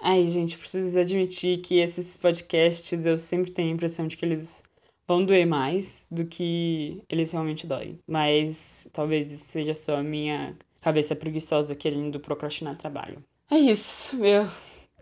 Ai, 0.01 0.25
gente, 0.27 0.57
preciso 0.57 0.99
admitir 0.99 1.59
que 1.59 1.79
esses 1.79 2.15
podcasts 2.15 3.05
eu 3.05 3.17
sempre 3.17 3.51
tenho 3.51 3.69
a 3.69 3.73
impressão 3.73 4.07
de 4.07 4.15
que 4.15 4.25
eles 4.25 4.63
vão 5.07 5.25
doer 5.25 5.45
mais 5.45 6.07
do 6.09 6.25
que 6.25 7.01
eles 7.09 7.31
realmente 7.31 7.67
doem. 7.67 7.99
Mas 8.07 8.87
talvez 8.93 9.29
seja 9.41 9.73
só 9.73 9.97
a 9.97 10.03
minha 10.03 10.55
cabeça 10.81 11.15
preguiçosa 11.15 11.75
querendo 11.75 12.19
procrastinar 12.19 12.77
trabalho. 12.77 13.17
É 13.51 13.57
isso, 13.57 14.15
meu. 14.17 14.47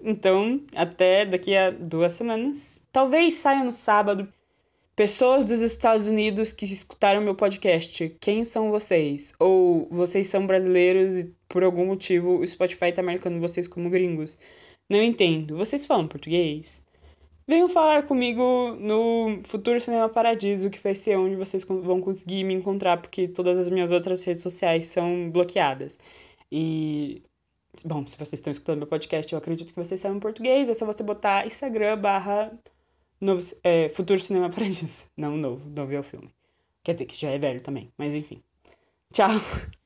Então, 0.02 0.62
até 0.76 1.26
daqui 1.26 1.56
a 1.56 1.72
duas 1.72 2.14
semanas. 2.14 2.84
Talvez 2.92 3.36
saia 3.36 3.64
no 3.64 3.72
sábado, 3.72 4.28
Pessoas 4.98 5.46
dos 5.46 5.60
Estados 5.60 6.08
Unidos 6.08 6.52
que 6.52 6.66
escutaram 6.66 7.22
meu 7.22 7.36
podcast, 7.36 8.18
quem 8.20 8.44
são 8.44 8.72
vocês? 8.72 9.32
Ou 9.38 9.88
vocês 9.92 10.26
são 10.26 10.48
brasileiros 10.48 11.20
e 11.20 11.36
por 11.48 11.64
algum 11.64 11.86
motivo 11.86 12.40
o 12.40 12.48
Spotify 12.48 12.92
tá 12.92 13.04
marcando 13.04 13.40
vocês 13.40 13.68
como 13.68 13.92
gringos? 13.92 14.36
Não 14.90 15.02
entendo. 15.02 15.58
Vocês 15.58 15.86
falam 15.86 16.08
português? 16.08 16.86
Venham 17.48 17.70
falar 17.70 18.04
comigo 18.04 18.76
no 18.80 19.42
Futuro 19.46 19.80
Cinema 19.80 20.10
Paradiso, 20.10 20.70
que 20.70 20.80
vai 20.80 20.94
ser 20.94 21.18
onde 21.18 21.36
vocês 21.36 21.64
vão 21.64 22.02
conseguir 22.02 22.44
me 22.44 22.54
encontrar, 22.54 22.98
porque 22.98 23.28
todas 23.28 23.58
as 23.58 23.70
minhas 23.70 23.92
outras 23.92 24.24
redes 24.24 24.44
sociais 24.44 24.88
são 24.88 25.30
bloqueadas. 25.32 25.98
E. 26.52 27.22
Bom, 27.86 28.06
se 28.08 28.18
vocês 28.18 28.34
estão 28.34 28.52
escutando 28.52 28.80
meu 28.80 28.88
podcast, 28.88 29.32
eu 29.32 29.38
acredito 29.40 29.74
que 29.74 29.80
vocês 29.80 30.00
sabem 30.00 30.20
português, 30.20 30.68
é 30.68 30.74
só 30.74 30.86
você 30.86 31.04
botar 31.04 31.46
Instagram 31.46 31.98
barra 31.98 32.52
Novo, 33.20 33.42
é, 33.64 33.90
Futuro 33.90 34.20
Cinema 34.20 34.50
Paradiso. 34.50 35.06
Não 35.16 35.38
novo, 35.38 35.70
novo 35.70 35.94
é 35.94 36.00
o 36.00 36.04
filme. 36.04 36.30
Quer 36.84 36.94
dizer 36.94 37.06
que 37.06 37.16
já 37.16 37.30
é 37.30 37.38
velho 37.38 37.62
também, 37.62 37.92
mas 37.98 38.14
enfim. 38.14 38.42
Tchau! 39.12 39.30